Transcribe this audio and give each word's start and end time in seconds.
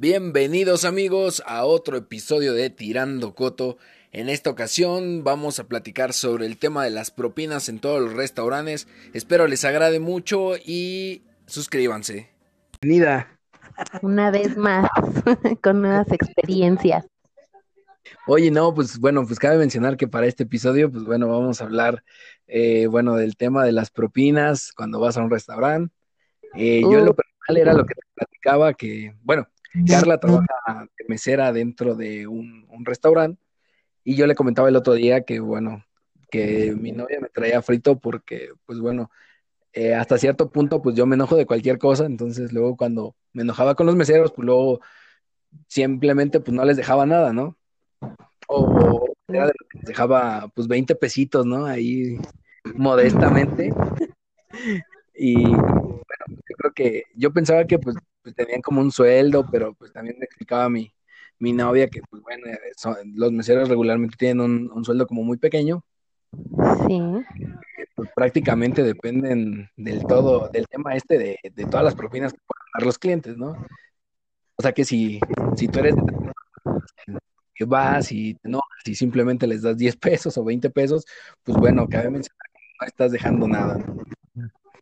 Bienvenidos 0.00 0.84
amigos 0.84 1.42
a 1.44 1.64
otro 1.64 1.96
episodio 1.96 2.52
de 2.52 2.70
Tirando 2.70 3.34
Coto. 3.34 3.78
En 4.12 4.28
esta 4.28 4.48
ocasión 4.48 5.24
vamos 5.24 5.58
a 5.58 5.64
platicar 5.64 6.12
sobre 6.12 6.46
el 6.46 6.56
tema 6.56 6.84
de 6.84 6.90
las 6.90 7.10
propinas 7.10 7.68
en 7.68 7.80
todos 7.80 8.00
los 8.00 8.12
restaurantes. 8.12 8.86
Espero 9.12 9.48
les 9.48 9.64
agrade 9.64 9.98
mucho 9.98 10.52
y 10.56 11.24
suscríbanse. 11.46 12.30
Bienvenida. 12.80 13.40
Una 14.00 14.30
vez 14.30 14.56
más, 14.56 14.88
con 15.64 15.82
nuevas 15.82 16.12
experiencias. 16.12 17.04
Oye, 18.28 18.52
no, 18.52 18.72
pues 18.72 19.00
bueno, 19.00 19.26
pues 19.26 19.40
cabe 19.40 19.58
mencionar 19.58 19.96
que 19.96 20.06
para 20.06 20.28
este 20.28 20.44
episodio, 20.44 20.92
pues 20.92 21.02
bueno, 21.02 21.26
vamos 21.26 21.60
a 21.60 21.64
hablar, 21.64 22.04
eh, 22.46 22.86
bueno, 22.86 23.16
del 23.16 23.36
tema 23.36 23.64
de 23.64 23.72
las 23.72 23.90
propinas 23.90 24.70
cuando 24.74 25.00
vas 25.00 25.16
a 25.16 25.22
un 25.22 25.30
restaurante. 25.30 25.92
Eh, 26.54 26.82
Yo 26.82 27.00
en 27.00 27.04
lo 27.04 27.16
personal 27.16 27.56
era 27.56 27.72
lo 27.72 27.84
que 27.84 27.94
te 27.94 28.02
platicaba, 28.14 28.74
que, 28.74 29.16
bueno, 29.24 29.48
Carla 29.86 30.18
trabaja 30.18 30.88
de 30.98 31.04
mesera 31.08 31.52
dentro 31.52 31.94
de 31.94 32.26
un, 32.26 32.66
un 32.68 32.84
restaurante 32.84 33.40
y 34.04 34.16
yo 34.16 34.26
le 34.26 34.34
comentaba 34.34 34.68
el 34.68 34.76
otro 34.76 34.94
día 34.94 35.22
que, 35.22 35.40
bueno, 35.40 35.84
que 36.30 36.74
mi 36.74 36.92
novia 36.92 37.18
me 37.20 37.28
traía 37.28 37.62
frito 37.62 37.98
porque, 37.98 38.50
pues 38.66 38.78
bueno, 38.80 39.10
eh, 39.72 39.94
hasta 39.94 40.18
cierto 40.18 40.50
punto, 40.50 40.80
pues 40.82 40.96
yo 40.96 41.06
me 41.06 41.14
enojo 41.14 41.36
de 41.36 41.46
cualquier 41.46 41.78
cosa, 41.78 42.06
entonces 42.06 42.52
luego 42.52 42.76
cuando 42.76 43.14
me 43.32 43.42
enojaba 43.42 43.74
con 43.74 43.86
los 43.86 43.96
meseros, 43.96 44.32
pues 44.32 44.46
luego 44.46 44.80
simplemente 45.66 46.40
pues 46.40 46.54
no 46.54 46.64
les 46.64 46.76
dejaba 46.76 47.06
nada, 47.06 47.32
¿no? 47.32 47.56
O 48.48 49.06
era 49.28 49.46
de 49.46 49.52
lo 49.58 49.68
que 49.68 49.78
les 49.78 49.86
dejaba 49.86 50.48
pues 50.54 50.68
20 50.68 50.94
pesitos, 50.94 51.44
¿no? 51.46 51.66
Ahí 51.66 52.18
modestamente. 52.74 53.72
Y 55.20 55.34
bueno, 55.44 56.24
yo 56.28 56.56
creo 56.56 56.72
que 56.72 57.02
yo 57.16 57.32
pensaba 57.32 57.64
que 57.64 57.76
pues, 57.80 57.96
pues 58.22 58.34
tenían 58.34 58.60
como 58.60 58.80
un 58.80 58.90
sueldo, 58.92 59.46
pero 59.50 59.74
pues 59.74 59.92
también 59.92 60.16
me 60.18 60.24
explicaba 60.24 60.68
mi, 60.68 60.92
mi 61.38 61.52
novia 61.52 61.88
que 61.88 62.00
pues 62.10 62.22
bueno, 62.22 62.46
son- 62.76 62.96
los 63.14 63.32
meseros 63.32 63.68
regularmente 63.68 64.16
tienen 64.16 64.40
un, 64.40 64.70
un 64.72 64.84
sueldo 64.84 65.06
como 65.06 65.22
muy 65.22 65.38
pequeño, 65.38 65.84
Sí. 66.86 67.00
pues 67.94 68.08
prácticamente 68.14 68.82
dependen 68.82 69.68
del 69.76 70.04
todo, 70.06 70.48
del 70.52 70.66
tema 70.68 70.94
este 70.94 71.18
de, 71.18 71.38
de 71.42 71.64
todas 71.66 71.84
las 71.84 71.94
propinas 71.94 72.32
que 72.32 72.38
puedan 72.46 72.70
dar 72.74 72.86
los 72.86 72.98
clientes, 72.98 73.36
¿no? 73.36 73.56
O 74.56 74.62
sea 74.62 74.72
que 74.72 74.84
si, 74.84 75.20
si 75.56 75.68
tú 75.68 75.78
eres 75.78 75.94
de 75.94 76.02
que 77.54 77.64
vas 77.64 78.12
y 78.12 78.34
te 78.34 78.48
enojas 78.48 78.86
y 78.86 78.94
simplemente 78.94 79.46
les 79.46 79.62
das 79.62 79.76
10 79.76 79.96
pesos 79.96 80.36
o 80.38 80.44
20 80.44 80.70
pesos, 80.70 81.04
pues 81.42 81.56
bueno, 81.58 81.88
cabe 81.88 82.08
mencionar 82.10 82.46
que 82.52 82.60
no 82.80 82.86
estás 82.86 83.10
dejando 83.12 83.48
nada. 83.48 83.78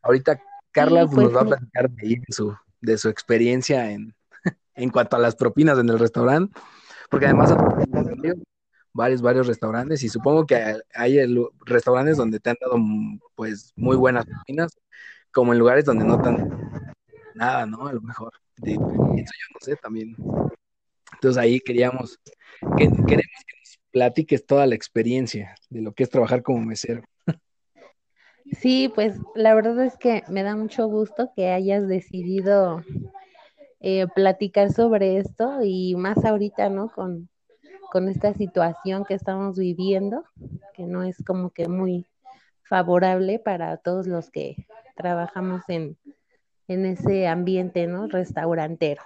Ahorita 0.03 0.39
Carla 0.73 1.03
Sí, 1.03 1.14
pues, 1.14 1.17
nos 1.17 1.33
pues 1.33 1.37
va 1.37 1.41
a 1.41 1.45
platicar 1.57 1.91
de, 1.91 2.07
ahí, 2.07 2.17
de 2.17 2.25
su, 2.29 2.55
de 2.87 2.98
su 2.98 3.09
experiencia 3.09 3.91
en, 3.91 4.15
en 4.75 4.91
cuanto 4.91 5.17
a 5.17 5.19
las 5.19 5.34
propinas 5.34 5.79
en 5.79 5.89
el 5.89 5.98
restaurante, 5.98 6.59
porque 7.11 7.27
además 7.27 7.55
varios, 8.92 9.20
varios 9.20 9.47
restaurantes 9.47 10.03
y 10.03 10.09
supongo 10.09 10.47
que 10.47 10.79
hay 10.95 11.19
restaurantes 11.64 12.17
donde 12.17 12.41
te 12.41 12.51
han 12.51 12.57
dado 12.61 12.79
pues 13.34 13.73
muy 13.77 13.97
buenas 13.97 14.25
propinas, 14.25 14.79
como 15.33 15.53
en 15.53 15.59
lugares 15.59 15.84
donde 15.84 16.05
no 16.05 16.20
tan 16.20 16.48
nada, 17.34 17.67
¿no? 17.67 17.87
A 17.87 17.92
lo 17.92 18.01
mejor. 18.01 18.33
De, 18.57 18.73
eso 18.73 18.81
yo 18.81 19.19
no 19.53 19.61
sé 19.61 19.77
también. 19.77 20.17
Entonces 21.12 21.37
ahí 21.37 21.61
queríamos, 21.61 22.19
que, 22.79 22.84
queremos 22.84 23.07
que 23.47 23.59
nos 23.59 23.79
platiques 23.91 24.47
toda 24.47 24.67
la 24.67 24.75
experiencia 24.75 25.55
de 25.69 25.83
lo 25.83 25.92
que 25.92 26.05
es 26.05 26.11
trabajar 26.11 26.42
como 26.42 26.64
mesero. 26.64 27.03
Sí, 28.52 28.91
pues 28.94 29.19
la 29.34 29.55
verdad 29.55 29.78
es 29.84 29.97
que 29.97 30.22
me 30.28 30.42
da 30.42 30.56
mucho 30.56 30.86
gusto 30.86 31.33
que 31.34 31.50
hayas 31.50 31.89
decidido 31.89 32.83
eh, 33.80 34.06
platicar 34.14 34.72
sobre 34.72 35.19
esto 35.19 35.58
y 35.62 35.94
más 35.97 36.25
ahorita, 36.25 36.70
¿no? 36.70 36.89
Con, 36.89 37.29
con 37.90 38.08
esta 38.08 38.35
situación 38.35 39.05
que 39.05 39.14
estamos 39.14 39.58
viviendo, 39.58 40.24
que 40.74 40.85
no 40.85 41.02
es 41.02 41.23
como 41.24 41.51
que 41.51 41.68
muy 41.68 42.06
favorable 42.62 43.39
para 43.39 43.77
todos 43.77 44.06
los 44.06 44.30
que 44.30 44.67
trabajamos 44.96 45.62
en, 45.68 45.96
en 46.68 46.86
ese 46.86 47.27
ambiente, 47.29 47.86
¿no? 47.86 48.06
Restaurantero. 48.08 49.02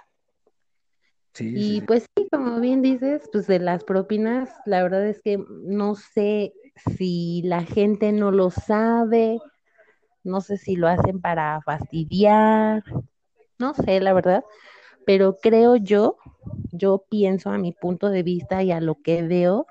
Sí, 1.33 1.55
Y 1.55 1.79
sí. 1.79 1.85
pues 1.87 2.05
sí, 2.15 2.27
como 2.31 2.59
bien 2.59 2.81
dices, 2.81 3.29
pues 3.31 3.47
de 3.47 3.59
las 3.59 3.83
propinas, 3.83 4.49
la 4.65 4.83
verdad 4.83 5.05
es 5.07 5.21
que 5.21 5.43
no 5.63 5.95
sé 5.95 6.53
si 6.75 7.41
la 7.43 7.63
gente 7.63 8.11
no 8.11 8.31
lo 8.31 8.49
sabe, 8.49 9.39
no 10.23 10.41
sé 10.41 10.57
si 10.57 10.75
lo 10.75 10.87
hacen 10.87 11.21
para 11.21 11.61
fastidiar, 11.61 12.83
no 13.59 13.73
sé, 13.73 13.99
la 13.99 14.13
verdad, 14.13 14.43
pero 15.05 15.37
creo 15.41 15.75
yo, 15.75 16.17
yo 16.71 17.05
pienso 17.09 17.49
a 17.49 17.57
mi 17.57 17.71
punto 17.71 18.09
de 18.09 18.23
vista 18.23 18.63
y 18.63 18.71
a 18.71 18.81
lo 18.81 18.95
que 18.95 19.23
veo 19.23 19.65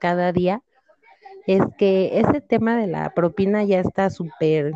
cada 0.00 0.32
día, 0.32 0.62
es 1.46 1.62
que 1.78 2.20
ese 2.20 2.40
tema 2.40 2.76
de 2.76 2.86
la 2.86 3.10
propina 3.14 3.64
ya 3.64 3.80
está 3.80 4.10
súper 4.10 4.72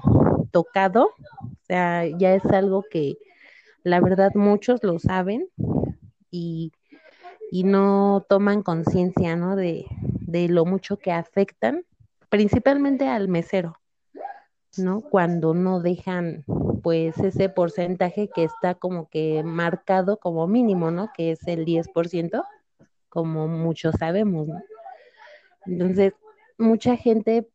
tocado, 0.50 1.11
o 1.41 1.65
sea, 1.66 2.06
ya 2.19 2.34
es 2.34 2.45
algo 2.47 2.84
que 2.91 3.19
la 3.83 4.00
verdad 4.00 4.33
muchos 4.34 4.83
lo 4.83 4.99
saben 4.99 5.49
y, 6.31 6.72
y 7.53 7.65
no 7.65 8.25
toman 8.28 8.62
conciencia, 8.62 9.37
¿no? 9.37 9.55
De, 9.55 9.87
de 10.26 10.48
lo 10.48 10.64
mucho 10.64 10.98
que 10.98 11.12
afectan, 11.12 11.84
principalmente 12.28 13.09
al 13.09 13.28
mesero, 13.28 13.78
¿no? 14.76 15.00
Cuando 15.00 15.54
no 15.54 15.81
dejan, 15.81 16.44
pues, 16.82 17.19
ese 17.19 17.48
porcentaje 17.48 18.28
que 18.34 18.44
está 18.44 18.75
como 18.75 19.09
que 19.09 19.42
marcado 19.44 20.19
como 20.19 20.47
mínimo, 20.47 20.91
¿no? 20.91 21.10
Que 21.16 21.32
es 21.32 21.47
el 21.47 21.65
10%, 21.65 22.44
como 23.09 23.48
muchos 23.48 23.94
sabemos, 23.98 24.48
¿no? 24.48 24.60
Entonces, 25.66 26.12
mucha 26.59 26.97
gente 26.97 27.48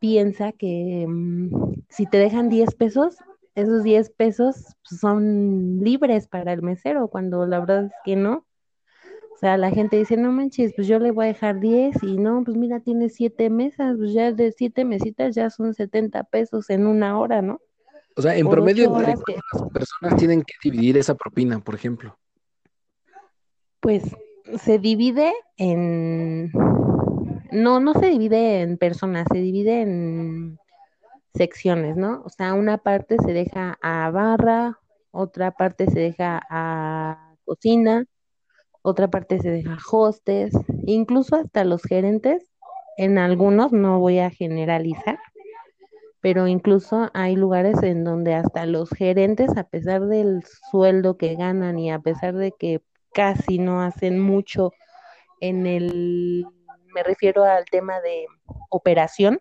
piensa 0.00 0.52
que 0.52 1.06
mm, 1.08 1.74
si 1.88 2.06
te 2.06 2.18
dejan 2.18 2.48
10 2.48 2.74
pesos, 2.74 3.16
esos 3.54 3.82
10 3.82 4.10
pesos 4.10 4.76
son 4.82 5.80
libres 5.80 6.26
para 6.26 6.52
el 6.52 6.62
mesero, 6.62 7.08
cuando 7.08 7.46
la 7.46 7.60
verdad 7.60 7.84
es 7.86 7.92
que 8.04 8.16
no. 8.16 8.46
O 9.42 9.44
sea, 9.44 9.56
la 9.56 9.72
gente 9.72 9.96
dice, 9.96 10.16
no 10.16 10.30
manches, 10.30 10.72
pues 10.76 10.86
yo 10.86 11.00
le 11.00 11.10
voy 11.10 11.24
a 11.24 11.28
dejar 11.28 11.58
10 11.58 12.00
y 12.04 12.16
no, 12.16 12.44
pues 12.44 12.56
mira, 12.56 12.78
tiene 12.78 13.08
7 13.08 13.50
mesas, 13.50 13.96
pues 13.98 14.12
ya 14.12 14.30
de 14.30 14.52
7 14.52 14.84
mesitas 14.84 15.34
ya 15.34 15.50
son 15.50 15.74
70 15.74 16.22
pesos 16.22 16.70
en 16.70 16.86
una 16.86 17.18
hora, 17.18 17.42
¿no? 17.42 17.60
O 18.14 18.22
sea, 18.22 18.36
en 18.36 18.44
Por 18.44 18.54
promedio, 18.54 18.84
ocho 18.84 19.00
¿entre 19.00 19.12
horas 19.14 19.24
que, 19.26 19.34
cuántas 19.50 19.72
personas 19.72 20.16
tienen 20.16 20.42
que 20.42 20.54
dividir 20.62 20.96
esa 20.96 21.16
propina, 21.16 21.58
por 21.58 21.74
ejemplo? 21.74 22.16
pues, 23.80 24.04
se 24.62 24.78
divide 24.78 25.32
en... 25.56 26.52
No, 27.50 27.80
no 27.80 27.94
se 27.94 28.06
divide 28.06 28.60
en 28.60 28.78
personas, 28.78 29.26
se 29.32 29.38
divide 29.38 29.82
en 29.82 30.56
secciones, 31.34 31.96
¿no? 31.96 32.22
O 32.24 32.28
sea, 32.28 32.54
una 32.54 32.78
parte 32.78 33.16
se 33.18 33.32
deja 33.32 33.76
a 33.82 34.08
barra, 34.12 34.78
otra 35.10 35.50
parte 35.50 35.90
se 35.90 35.98
deja 35.98 36.40
a 36.48 37.34
cocina, 37.44 38.04
otra 38.82 39.08
parte 39.08 39.38
se 39.38 39.50
deja 39.50 39.78
hostes, 39.90 40.52
incluso 40.84 41.36
hasta 41.36 41.64
los 41.64 41.82
gerentes, 41.82 42.50
en 42.96 43.18
algunos, 43.18 43.72
no 43.72 44.00
voy 44.00 44.18
a 44.18 44.30
generalizar, 44.30 45.18
pero 46.20 46.46
incluso 46.46 47.10
hay 47.14 47.36
lugares 47.36 47.82
en 47.82 48.04
donde 48.04 48.34
hasta 48.34 48.66
los 48.66 48.90
gerentes, 48.90 49.56
a 49.56 49.64
pesar 49.64 50.06
del 50.06 50.42
sueldo 50.70 51.16
que 51.16 51.34
ganan 51.36 51.78
y 51.78 51.90
a 51.90 51.98
pesar 51.98 52.34
de 52.34 52.52
que 52.58 52.82
casi 53.12 53.58
no 53.58 53.82
hacen 53.82 54.20
mucho 54.20 54.72
en 55.40 55.66
el, 55.66 56.46
me 56.94 57.02
refiero 57.02 57.44
al 57.44 57.64
tema 57.66 58.00
de 58.00 58.26
operación, 58.70 59.40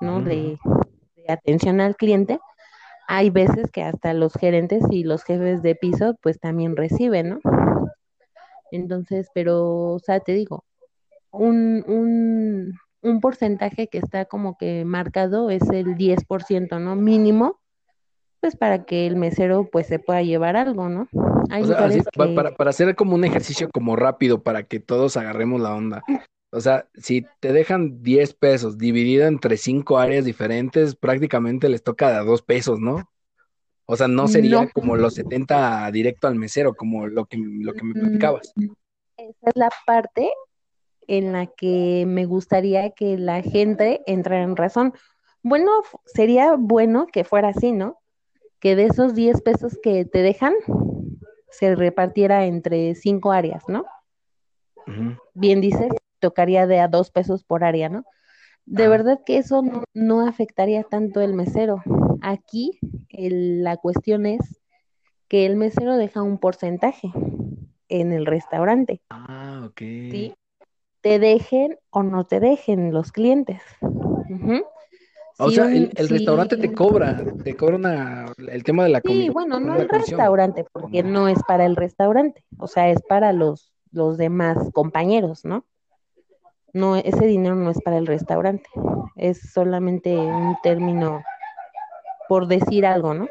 ¿no? 0.00 0.20
De, 0.20 0.58
de 1.16 1.32
atención 1.32 1.80
al 1.80 1.96
cliente, 1.96 2.40
hay 3.06 3.30
veces 3.30 3.70
que 3.70 3.82
hasta 3.82 4.14
los 4.14 4.34
gerentes 4.34 4.82
y 4.90 5.04
los 5.04 5.24
jefes 5.24 5.62
de 5.62 5.74
piso 5.74 6.16
pues 6.22 6.40
también 6.40 6.76
reciben, 6.76 7.28
¿no? 7.30 7.40
Entonces, 8.74 9.28
pero, 9.34 9.92
o 9.94 9.98
sea, 9.98 10.20
te 10.20 10.32
digo, 10.32 10.64
un, 11.30 11.84
un, 11.86 12.74
un 13.02 13.20
porcentaje 13.20 13.88
que 13.88 13.98
está 13.98 14.24
como 14.24 14.56
que 14.58 14.84
marcado 14.84 15.50
es 15.50 15.68
el 15.70 15.96
10%, 15.96 16.78
¿no? 16.78 16.96
Mínimo, 16.96 17.60
pues 18.40 18.56
para 18.56 18.84
que 18.84 19.06
el 19.06 19.16
mesero 19.16 19.68
pues 19.70 19.86
se 19.86 19.98
pueda 19.98 20.22
llevar 20.22 20.56
algo, 20.56 20.88
¿no? 20.88 21.08
Hay 21.50 21.62
O 21.62 21.66
sea, 21.66 21.76
así, 21.76 22.00
lugares 22.00 22.04
pa- 22.16 22.26
que, 22.26 22.34
para, 22.34 22.54
para 22.56 22.70
hacer 22.70 22.94
como 22.96 23.14
un 23.14 23.24
ejercicio 23.24 23.70
como 23.70 23.96
rápido, 23.96 24.42
para 24.42 24.64
que 24.64 24.80
todos 24.80 25.16
agarremos 25.16 25.60
la 25.60 25.74
onda. 25.74 26.02
O 26.50 26.60
sea, 26.60 26.88
si 26.94 27.26
te 27.40 27.52
dejan 27.52 28.02
10 28.02 28.34
pesos 28.34 28.78
dividido 28.78 29.26
entre 29.26 29.56
cinco 29.56 29.98
áreas 29.98 30.24
diferentes, 30.24 30.94
prácticamente 30.94 31.68
les 31.68 31.82
toca 31.82 32.16
a 32.16 32.22
dos 32.22 32.42
pesos, 32.42 32.78
¿no? 32.80 33.10
O 33.86 33.96
sea, 33.96 34.08
no 34.08 34.28
sería 34.28 34.62
no, 34.62 34.70
como 34.70 34.96
los 34.96 35.14
70 35.14 35.90
directo 35.90 36.26
al 36.26 36.36
mesero, 36.36 36.74
como 36.74 37.06
lo 37.06 37.26
que, 37.26 37.36
lo 37.38 37.74
que 37.74 37.84
me 37.84 37.94
platicabas. 37.94 38.52
esa 39.16 39.50
es 39.50 39.56
la 39.56 39.70
parte 39.86 40.30
en 41.06 41.32
la 41.32 41.46
que 41.46 42.04
me 42.06 42.24
gustaría 42.24 42.90
que 42.90 43.18
la 43.18 43.42
gente 43.42 44.02
entrara 44.06 44.42
en 44.42 44.56
razón. 44.56 44.94
Bueno, 45.42 45.70
sería 46.06 46.54
bueno 46.56 47.06
que 47.06 47.24
fuera 47.24 47.48
así, 47.48 47.72
¿no? 47.72 47.98
Que 48.58 48.74
de 48.76 48.84
esos 48.86 49.14
10 49.14 49.42
pesos 49.42 49.78
que 49.82 50.06
te 50.06 50.22
dejan, 50.22 50.54
se 51.50 51.74
repartiera 51.76 52.46
entre 52.46 52.94
cinco 52.94 53.32
áreas, 53.32 53.64
¿no? 53.68 53.84
Bien 55.34 55.60
dices, 55.60 55.88
tocaría 56.18 56.66
de 56.66 56.80
a 56.80 56.88
dos 56.88 57.10
pesos 57.10 57.44
por 57.44 57.64
área, 57.64 57.88
¿no? 57.88 58.04
De 58.66 58.88
verdad 58.88 59.20
que 59.24 59.38
eso 59.38 59.62
no, 59.92 60.26
afectaría 60.26 60.82
tanto 60.82 61.20
el 61.20 61.34
mesero. 61.34 61.82
Aquí 62.22 62.78
la 63.10 63.76
cuestión 63.76 64.26
es 64.26 64.60
que 65.28 65.46
el 65.46 65.56
mesero 65.56 65.96
deja 65.96 66.22
un 66.22 66.38
porcentaje 66.38 67.12
en 67.88 68.12
el 68.12 68.26
restaurante. 68.26 69.02
Ah, 69.10 69.62
ok. 69.66 69.78
¿sí? 69.78 70.34
Te 71.00 71.18
dejen 71.18 71.78
o 71.90 72.02
no 72.02 72.24
te 72.24 72.40
dejen 72.40 72.92
los 72.92 73.12
clientes. 73.12 73.60
O 75.38 75.50
sea, 75.50 75.66
el, 75.66 75.90
restaurante 75.90 76.56
te 76.56 76.72
cobra, 76.72 77.22
te 77.42 77.56
cobra 77.56 77.76
una, 77.76 78.26
el 78.38 78.62
tema 78.62 78.84
de 78.84 78.90
la 78.90 79.00
comida. 79.00 79.24
Sí, 79.24 79.30
bueno, 79.30 79.58
no 79.58 79.76
el 79.76 79.88
restaurante, 79.88 80.64
porque 80.72 81.02
no 81.02 81.26
es 81.28 81.42
para 81.42 81.66
el 81.66 81.74
restaurante, 81.74 82.44
o 82.56 82.68
sea, 82.68 82.88
es 82.88 83.02
para 83.02 83.32
los, 83.32 83.72
los 83.90 84.16
demás 84.16 84.56
compañeros, 84.72 85.44
¿no? 85.44 85.66
No, 86.74 86.96
ese 86.96 87.24
dinero 87.26 87.54
no 87.54 87.70
es 87.70 87.80
para 87.80 87.98
el 87.98 88.06
restaurante, 88.06 88.68
es 89.14 89.52
solamente 89.52 90.16
un 90.16 90.56
término 90.60 91.22
por 92.28 92.48
decir 92.48 92.84
algo, 92.84 93.14
¿no? 93.14 93.28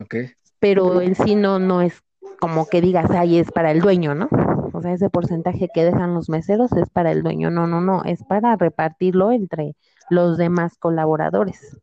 Ok. 0.00 0.16
Pero 0.58 1.00
en 1.00 1.14
sí 1.14 1.36
no, 1.36 1.60
no 1.60 1.80
es 1.80 2.02
como 2.40 2.66
que 2.66 2.80
digas, 2.80 3.10
ahí 3.12 3.38
es 3.38 3.52
para 3.52 3.70
el 3.70 3.80
dueño, 3.80 4.16
¿no? 4.16 4.28
O 4.72 4.82
sea, 4.82 4.92
ese 4.92 5.10
porcentaje 5.10 5.68
que 5.72 5.84
dejan 5.84 6.12
los 6.12 6.28
meseros 6.28 6.72
es 6.72 6.90
para 6.90 7.12
el 7.12 7.22
dueño, 7.22 7.52
no, 7.52 7.68
no, 7.68 7.80
no, 7.80 8.02
es 8.02 8.24
para 8.24 8.56
repartirlo 8.56 9.30
entre 9.30 9.76
los 10.10 10.36
demás 10.38 10.76
colaboradores. 10.76 11.78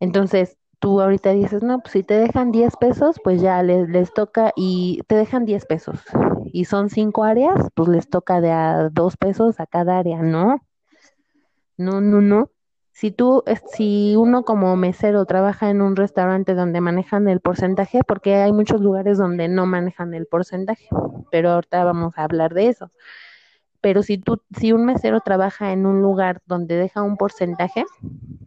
Entonces, 0.00 0.57
tú 0.78 1.00
ahorita 1.00 1.32
dices, 1.32 1.62
no, 1.62 1.80
pues 1.80 1.92
si 1.92 2.02
te 2.02 2.14
dejan 2.14 2.52
10 2.52 2.76
pesos, 2.76 3.16
pues 3.22 3.40
ya 3.40 3.62
les, 3.62 3.88
les 3.88 4.12
toca 4.12 4.52
y 4.56 5.00
te 5.06 5.14
dejan 5.14 5.44
10 5.44 5.66
pesos. 5.66 6.00
Y 6.46 6.64
son 6.64 6.90
cinco 6.90 7.24
áreas, 7.24 7.68
pues 7.74 7.88
les 7.88 8.08
toca 8.08 8.40
de 8.40 8.50
a 8.50 8.88
2 8.90 9.16
pesos 9.16 9.60
a 9.60 9.66
cada 9.66 9.98
área, 9.98 10.22
¿no? 10.22 10.62
No, 11.76 12.00
no, 12.00 12.20
no. 12.20 12.50
Si 12.90 13.12
tú, 13.12 13.44
si 13.72 14.16
uno 14.16 14.44
como 14.44 14.74
mesero 14.74 15.24
trabaja 15.24 15.70
en 15.70 15.82
un 15.82 15.94
restaurante 15.94 16.54
donde 16.54 16.80
manejan 16.80 17.28
el 17.28 17.40
porcentaje, 17.40 18.00
porque 18.06 18.36
hay 18.36 18.52
muchos 18.52 18.80
lugares 18.80 19.18
donde 19.18 19.46
no 19.46 19.66
manejan 19.66 20.14
el 20.14 20.26
porcentaje, 20.26 20.88
pero 21.30 21.50
ahorita 21.50 21.84
vamos 21.84 22.14
a 22.16 22.24
hablar 22.24 22.54
de 22.54 22.68
eso 22.68 22.90
pero 23.80 24.02
si 24.02 24.18
tú, 24.18 24.42
si 24.56 24.72
un 24.72 24.84
mesero 24.84 25.20
trabaja 25.20 25.72
en 25.72 25.86
un 25.86 26.02
lugar 26.02 26.40
donde 26.46 26.76
deja 26.76 27.02
un 27.02 27.16
porcentaje 27.16 27.84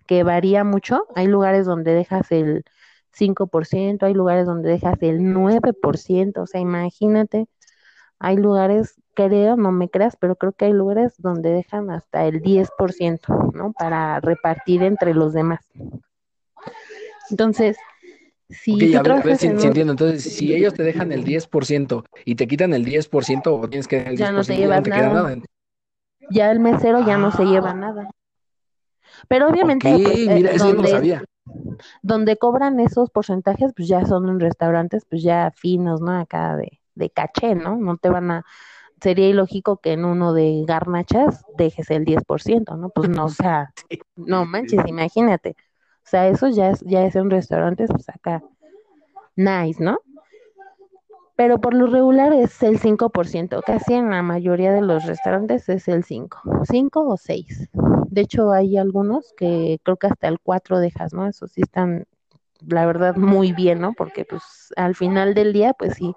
que 0.08 0.24
varía 0.24 0.64
mucho, 0.64 1.06
hay 1.16 1.28
lugares 1.28 1.66
donde 1.66 1.94
dejas 1.94 2.32
el 2.32 2.64
5%, 3.14 4.06
hay 4.06 4.14
lugares 4.14 4.46
donde 4.46 4.70
dejas 4.70 5.02
el 5.02 5.22
9%, 5.22 6.42
o 6.42 6.48
sea, 6.48 6.62
imagínate, 6.62 7.48
hay 8.20 8.38
lugares, 8.38 9.02
creo, 9.16 9.56
no 9.58 9.72
me 9.72 9.90
creas, 9.90 10.16
pero 10.16 10.36
creo 10.36 10.54
que 10.54 10.66
hay 10.66 10.74
lugares 10.74 11.16
donde 11.18 11.52
dejan 11.52 11.90
hasta 11.92 12.26
el 12.26 12.42
10%, 12.42 13.52
¿no? 13.54 13.74
Para 13.74 14.20
repartir 14.20 14.84
entre 14.84 15.14
los 15.14 15.34
demás. 15.34 15.68
Entonces, 17.30 17.78
si 18.52 18.94
entiendo. 18.94 19.92
Entonces, 19.94 20.24
si 20.24 20.54
ellos 20.54 20.74
te 20.74 20.84
dejan 20.84 21.12
el 21.12 21.24
10% 21.24 22.04
y 22.26 22.36
te 22.36 22.48
quitan 22.48 22.74
el 22.74 22.86
10%, 22.86 23.42
o 23.48 23.68
tienes 23.68 23.88
que 23.88 24.02
el 24.02 24.18
ya 24.18 24.32
no 24.32 24.44
te 24.44 24.56
llevas 24.56 24.86
nada. 24.88 25.36
Ya 26.30 26.52
el 26.52 26.60
mesero 26.60 27.06
ya 27.06 27.18
no 27.18 27.32
se 27.32 27.46
lleva 27.46 27.72
ah. 27.72 27.76
nada. 27.76 28.10
Pero 29.28 29.50
obviamente, 29.50 29.92
pues, 29.92 30.18
eh, 30.18 30.34
mira, 30.34 30.52
eso 30.52 30.68
donde, 30.68 30.82
no 30.84 30.88
sabía. 30.88 31.24
donde 32.02 32.38
cobran 32.38 32.80
esos 32.80 33.10
porcentajes, 33.10 33.72
pues 33.76 33.88
ya 33.88 34.06
son 34.06 34.30
en 34.30 34.40
restaurantes, 34.40 35.06
pues 35.10 35.22
ya 35.24 35.52
finos, 35.56 36.02
¿no? 36.02 36.12
Acá 36.12 36.56
de, 36.56 36.80
de 36.96 37.10
caché, 37.10 37.56
¿no? 37.56 37.76
No 37.78 37.98
te 37.98 38.10
van 38.10 38.32
a 38.32 38.46
sería 39.02 39.28
ilógico 39.28 39.78
que 39.78 39.94
en 39.94 40.06
uno 40.06 40.34
de 40.34 40.64
garnachas 40.68 41.44
dejes 41.58 41.90
el 41.90 42.06
10%, 42.06 42.78
¿no? 42.78 42.90
Pues 42.90 43.10
no, 43.10 43.26
o 43.26 43.30
sea, 43.30 43.74
no 44.16 44.46
manches, 44.46 44.82
imagínate. 44.86 45.56
Sea, 46.12 46.28
eso 46.28 46.50
ya 46.50 46.72
es, 46.72 46.82
ya 46.82 47.06
es 47.06 47.16
en 47.16 47.30
restaurantes, 47.30 47.90
pues 47.90 48.10
acá, 48.10 48.44
nice, 49.38 49.82
¿no? 49.82 50.00
Pero 51.38 51.62
por 51.62 51.74
lo 51.74 51.88
regular 51.88 52.34
es 52.34 52.62
el 52.64 52.80
5%, 52.80 53.62
casi 53.62 53.94
en 53.94 54.10
la 54.10 54.22
mayoría 54.22 54.74
de 54.74 54.82
los 54.82 55.06
restaurantes 55.06 55.70
es 55.70 55.88
el 55.88 56.04
5, 56.04 56.42
5 56.70 57.08
o 57.08 57.16
6. 57.16 57.70
De 58.10 58.20
hecho, 58.20 58.52
hay 58.52 58.76
algunos 58.76 59.32
que 59.38 59.80
creo 59.84 59.96
que 59.96 60.08
hasta 60.08 60.28
el 60.28 60.42
4 60.42 60.80
dejas, 60.80 61.14
¿no? 61.14 61.28
Eso 61.28 61.48
sí 61.48 61.62
están, 61.62 62.06
la 62.68 62.86
verdad, 62.86 63.16
muy 63.16 63.54
bien, 63.54 63.80
¿no? 63.80 63.94
Porque 63.94 64.26
pues 64.26 64.74
al 64.76 64.96
final 64.96 65.34
del 65.34 65.54
día, 65.54 65.72
pues 65.72 65.94
sí, 65.94 66.14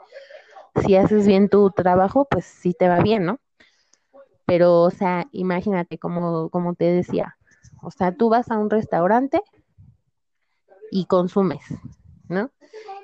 si 0.85 0.97
haces 0.97 1.25
bien 1.25 1.49
tu 1.49 1.71
trabajo, 1.71 2.27
pues 2.29 2.47
sí 2.47 2.75
te 2.77 2.89
va 2.89 2.99
bien, 2.99 3.27
¿no? 3.27 3.39
Pero, 4.45 4.81
o 4.81 4.91
sea, 4.91 5.29
imagínate, 5.31 5.99
como, 5.99 6.51
como 6.51 6.75
te 6.75 6.87
decía, 6.87 7.37
o 7.81 7.93
sea, 7.93 8.11
tú 8.11 8.29
vas 8.29 8.51
a 8.51 8.59
un 8.59 8.71
restaurante 8.71 9.41
y 10.91 11.07
consumes, 11.07 11.63
¿no? 12.29 12.51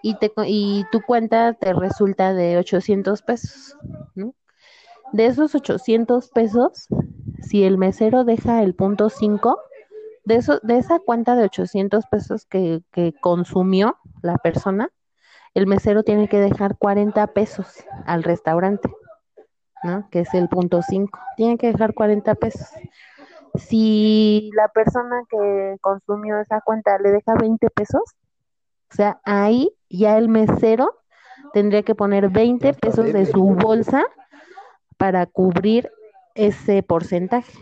Y, 0.02 0.16
te, 0.16 0.32
y 0.46 0.84
tu 0.90 1.02
cuenta 1.02 1.54
te 1.54 1.72
resulta 1.72 2.32
de 2.34 2.58
800 2.58 3.22
pesos, 3.22 3.76
¿no? 4.14 4.34
De 5.12 5.26
esos 5.26 5.54
800 5.54 6.30
pesos, 6.30 6.88
si 7.42 7.64
el 7.64 7.78
mesero 7.78 8.24
deja 8.24 8.62
el 8.62 8.74
punto 8.74 9.10
5, 9.10 9.58
de, 10.24 10.36
eso, 10.36 10.60
de 10.62 10.78
esa 10.78 11.00
cuenta 11.00 11.34
de 11.34 11.44
800 11.44 12.06
pesos 12.06 12.46
que, 12.46 12.82
que 12.92 13.12
consumió 13.20 13.98
la 14.22 14.36
persona, 14.36 14.90
el 15.54 15.66
mesero 15.66 16.04
tiene 16.04 16.28
que 16.28 16.38
dejar 16.38 16.78
40 16.78 17.26
pesos 17.28 17.84
al 18.06 18.22
restaurante, 18.22 18.88
¿no? 19.82 20.08
Que 20.10 20.20
es 20.20 20.32
el 20.34 20.48
punto 20.48 20.80
5. 20.82 21.18
Tiene 21.36 21.58
que 21.58 21.72
dejar 21.72 21.94
40 21.94 22.34
pesos. 22.36 22.68
Si 23.70 24.50
la 24.56 24.66
persona 24.68 25.22
que 25.30 25.76
consumió 25.80 26.40
esa 26.40 26.60
cuenta 26.60 26.98
le 26.98 27.12
deja 27.12 27.34
20 27.34 27.70
pesos, 27.70 28.02
o 28.90 28.94
sea, 28.94 29.20
ahí 29.24 29.70
ya 29.88 30.18
el 30.18 30.28
mesero 30.28 30.92
tendría 31.52 31.84
que 31.84 31.94
poner 31.94 32.30
20 32.30 32.74
pesos 32.74 33.12
de 33.12 33.26
su 33.26 33.44
bolsa 33.44 34.04
para 34.96 35.26
cubrir 35.26 35.90
ese 36.34 36.82
porcentaje. 36.82 37.52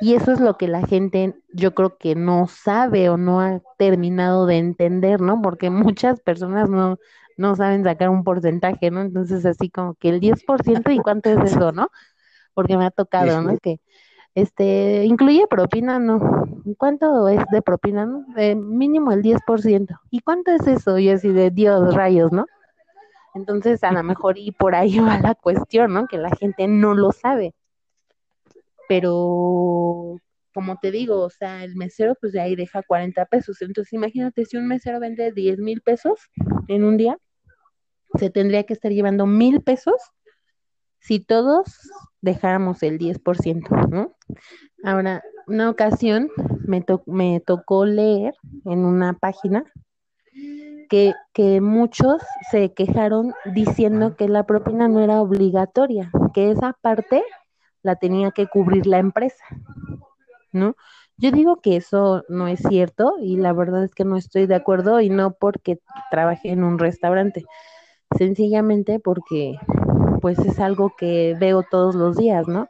Y 0.00 0.14
eso 0.14 0.32
es 0.32 0.40
lo 0.40 0.56
que 0.56 0.68
la 0.68 0.86
gente 0.86 1.34
yo 1.52 1.74
creo 1.74 1.98
que 1.98 2.14
no 2.14 2.46
sabe 2.46 3.10
o 3.10 3.16
no 3.16 3.40
ha 3.40 3.60
terminado 3.76 4.46
de 4.46 4.58
entender, 4.58 5.20
¿no? 5.20 5.42
Porque 5.42 5.68
muchas 5.68 6.20
personas 6.20 6.70
no, 6.70 6.96
no 7.36 7.56
saben 7.56 7.82
sacar 7.82 8.08
un 8.08 8.22
porcentaje, 8.22 8.90
¿no? 8.90 9.00
Entonces 9.02 9.44
así 9.44 9.68
como 9.68 9.94
que 9.94 10.10
el 10.10 10.20
10% 10.20 10.90
y 10.94 11.00
cuánto 11.00 11.28
es 11.28 11.52
eso, 11.52 11.72
¿no? 11.72 11.88
Porque 12.54 12.76
me 12.76 12.86
ha 12.86 12.90
tocado, 12.90 13.42
¿no? 13.42 13.58
Que 13.58 13.80
este, 14.34 15.04
incluye 15.04 15.46
propina, 15.48 15.98
no. 15.98 16.44
¿Cuánto 16.78 17.28
es 17.28 17.42
de 17.50 17.62
propina? 17.62 18.06
No? 18.06 18.24
mínimo 18.56 19.12
el 19.12 19.22
10%. 19.22 19.98
¿Y 20.10 20.20
cuánto 20.20 20.52
es 20.52 20.66
eso? 20.66 20.98
Y 20.98 21.10
así 21.10 21.28
de 21.28 21.50
Dios, 21.50 21.94
rayos, 21.94 22.30
¿no? 22.32 22.46
Entonces, 23.34 23.82
a 23.84 23.92
lo 23.92 24.02
mejor 24.02 24.38
y 24.38 24.52
por 24.52 24.74
ahí 24.74 24.98
va 25.00 25.18
la 25.18 25.34
cuestión, 25.34 25.92
¿no? 25.92 26.06
Que 26.06 26.18
la 26.18 26.30
gente 26.30 26.68
no 26.68 26.94
lo 26.94 27.12
sabe. 27.12 27.54
Pero, 28.88 30.16
como 30.52 30.78
te 30.78 30.90
digo, 30.90 31.20
o 31.20 31.30
sea, 31.30 31.64
el 31.64 31.76
mesero 31.76 32.14
pues 32.20 32.32
de 32.32 32.40
ahí 32.40 32.56
deja 32.56 32.82
40 32.82 33.24
pesos. 33.26 33.62
Entonces, 33.62 33.92
imagínate 33.92 34.44
si 34.44 34.56
un 34.56 34.66
mesero 34.66 35.00
vende 35.00 35.32
10 35.32 35.58
mil 35.58 35.80
pesos 35.80 36.18
en 36.68 36.84
un 36.84 36.96
día, 36.96 37.16
se 38.14 38.30
tendría 38.30 38.64
que 38.64 38.72
estar 38.72 38.90
llevando 38.90 39.26
mil 39.26 39.60
pesos 39.62 39.94
si 41.00 41.20
todos 41.20 41.90
dejáramos 42.20 42.82
el 42.82 42.98
10%, 42.98 43.88
¿no? 43.88 44.14
Ahora, 44.84 45.22
una 45.46 45.70
ocasión 45.70 46.30
me, 46.66 46.84
me 47.06 47.40
tocó 47.40 47.84
leer 47.84 48.34
en 48.64 48.84
una 48.84 49.14
página 49.14 49.64
que, 50.88 51.14
que, 51.32 51.60
muchos 51.60 52.22
se 52.50 52.72
quejaron 52.72 53.32
diciendo 53.54 54.16
que 54.16 54.28
la 54.28 54.44
propina 54.44 54.88
no 54.88 55.00
era 55.00 55.20
obligatoria, 55.20 56.10
que 56.34 56.50
esa 56.50 56.76
parte 56.80 57.22
la 57.82 57.96
tenía 57.96 58.30
que 58.32 58.46
cubrir 58.46 58.86
la 58.86 58.98
empresa, 58.98 59.44
¿no? 60.52 60.74
Yo 61.16 61.30
digo 61.30 61.60
que 61.60 61.76
eso 61.76 62.24
no 62.28 62.48
es 62.48 62.60
cierto 62.60 63.16
y 63.20 63.36
la 63.36 63.52
verdad 63.52 63.84
es 63.84 63.94
que 63.94 64.04
no 64.04 64.16
estoy 64.16 64.46
de 64.46 64.54
acuerdo 64.54 65.00
y 65.00 65.10
no 65.10 65.32
porque 65.32 65.78
trabajé 66.10 66.50
en 66.50 66.64
un 66.64 66.78
restaurante, 66.78 67.44
sencillamente 68.16 69.00
porque 69.00 69.58
pues 70.20 70.38
es 70.40 70.60
algo 70.60 70.94
que 70.96 71.36
veo 71.38 71.62
todos 71.62 71.94
los 71.94 72.16
días, 72.16 72.48
¿no? 72.48 72.68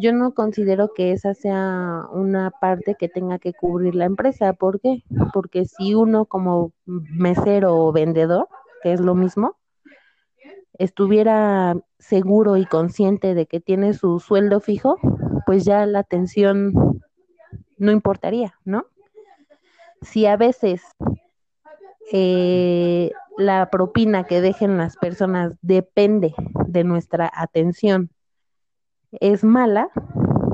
Yo 0.00 0.12
no 0.12 0.32
considero 0.32 0.92
que 0.94 1.12
esa 1.12 1.34
sea 1.34 2.04
una 2.12 2.50
parte 2.50 2.94
que 2.96 3.08
tenga 3.08 3.38
que 3.38 3.52
cubrir 3.52 3.96
la 3.96 4.04
empresa. 4.04 4.52
¿Por 4.52 4.80
qué? 4.80 5.02
Porque 5.32 5.64
si 5.64 5.94
uno 5.94 6.26
como 6.26 6.72
mesero 6.84 7.76
o 7.76 7.92
vendedor, 7.92 8.48
que 8.82 8.92
es 8.92 9.00
lo 9.00 9.16
mismo, 9.16 9.56
estuviera 10.74 11.74
seguro 11.98 12.56
y 12.56 12.64
consciente 12.64 13.34
de 13.34 13.46
que 13.46 13.60
tiene 13.60 13.92
su 13.92 14.20
sueldo 14.20 14.60
fijo, 14.60 14.98
pues 15.46 15.64
ya 15.64 15.84
la 15.86 15.98
atención 16.00 17.02
no 17.76 17.90
importaría, 17.90 18.54
¿no? 18.64 18.86
Si 20.02 20.26
a 20.26 20.36
veces 20.36 20.82
eh, 22.12 23.10
la 23.38 23.70
propina 23.70 24.24
que 24.24 24.40
dejen 24.40 24.76
las 24.76 24.96
personas 24.96 25.54
depende 25.62 26.34
de 26.66 26.84
nuestra 26.84 27.30
atención, 27.32 28.10
es 29.12 29.44
mala, 29.44 29.88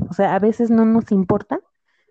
o 0.09 0.13
sea, 0.13 0.35
a 0.35 0.39
veces 0.39 0.69
no 0.69 0.85
nos 0.85 1.11
importa, 1.11 1.59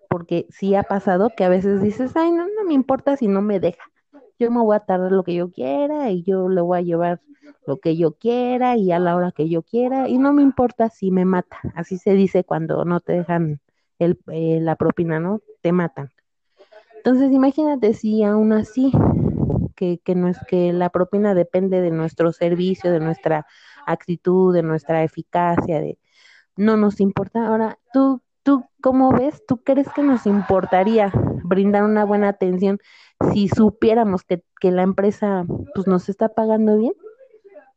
porque 0.09 0.45
sí 0.49 0.75
ha 0.75 0.83
pasado 0.83 1.31
que 1.35 1.45
a 1.45 1.49
veces 1.49 1.81
dices, 1.81 2.15
ay, 2.15 2.31
no, 2.31 2.45
no 2.45 2.65
me 2.67 2.73
importa 2.73 3.15
si 3.15 3.27
no 3.27 3.41
me 3.41 3.59
deja. 3.59 3.83
Yo 4.37 4.51
me 4.51 4.61
voy 4.61 4.75
a 4.75 4.81
tardar 4.81 5.13
lo 5.13 5.23
que 5.23 5.33
yo 5.33 5.49
quiera 5.49 6.11
y 6.11 6.23
yo 6.23 6.49
le 6.49 6.59
voy 6.59 6.77
a 6.77 6.81
llevar 6.81 7.21
lo 7.65 7.77
que 7.77 7.95
yo 7.95 8.13
quiera 8.13 8.75
y 8.75 8.91
a 8.91 8.99
la 8.99 9.15
hora 9.15 9.31
que 9.31 9.47
yo 9.47 9.63
quiera 9.63 10.09
y 10.09 10.17
no 10.17 10.33
me 10.33 10.41
importa 10.41 10.89
si 10.89 11.09
me 11.09 11.23
mata. 11.23 11.57
Así 11.73 11.97
se 11.97 12.13
dice 12.13 12.43
cuando 12.43 12.83
no 12.83 12.99
te 12.99 13.13
dejan 13.13 13.61
el, 13.97 14.19
eh, 14.27 14.59
la 14.61 14.75
propina, 14.75 15.19
¿no? 15.21 15.41
Te 15.61 15.71
matan. 15.71 16.11
Entonces 16.97 17.31
imagínate 17.31 17.93
si 17.93 18.23
aún 18.23 18.51
así 18.51 18.91
que, 19.75 19.99
que, 20.03 20.15
que 20.47 20.73
la 20.73 20.89
propina 20.89 21.33
depende 21.33 21.81
de 21.81 21.91
nuestro 21.91 22.31
servicio, 22.31 22.91
de 22.91 22.99
nuestra 22.99 23.45
actitud, 23.85 24.53
de 24.53 24.63
nuestra 24.63 25.03
eficacia, 25.03 25.79
de 25.79 25.99
no 26.57 26.77
nos 26.77 26.99
importa. 26.99 27.47
Ahora, 27.47 27.77
tú, 27.93 28.21
tú, 28.43 28.65
¿cómo 28.81 29.11
ves? 29.11 29.43
¿Tú 29.47 29.57
crees 29.57 29.87
que 29.93 30.03
nos 30.03 30.25
importaría 30.25 31.11
brindar 31.43 31.83
una 31.83 32.05
buena 32.05 32.29
atención 32.29 32.79
si 33.33 33.47
supiéramos 33.49 34.23
que, 34.23 34.43
que 34.59 34.71
la 34.71 34.83
empresa 34.83 35.45
pues 35.73 35.87
nos 35.87 36.09
está 36.09 36.29
pagando 36.29 36.77
bien? 36.77 36.93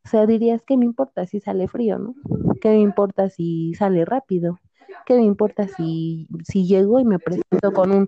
O 0.05 0.09
sea, 0.09 0.25
dirías, 0.25 0.63
¿qué 0.65 0.77
me 0.77 0.85
importa 0.85 1.25
si 1.25 1.39
sale 1.39 1.67
frío, 1.67 1.99
no? 1.99 2.15
¿Qué 2.61 2.69
me 2.69 2.79
importa 2.79 3.29
si 3.29 3.73
sale 3.73 4.05
rápido? 4.05 4.59
¿Qué 5.05 5.15
me 5.15 5.23
importa 5.23 5.67
si, 5.67 6.27
si 6.43 6.65
llego 6.65 6.99
y 6.99 7.05
me 7.05 7.19
presento 7.19 7.73
con 7.73 7.91
un 7.91 8.07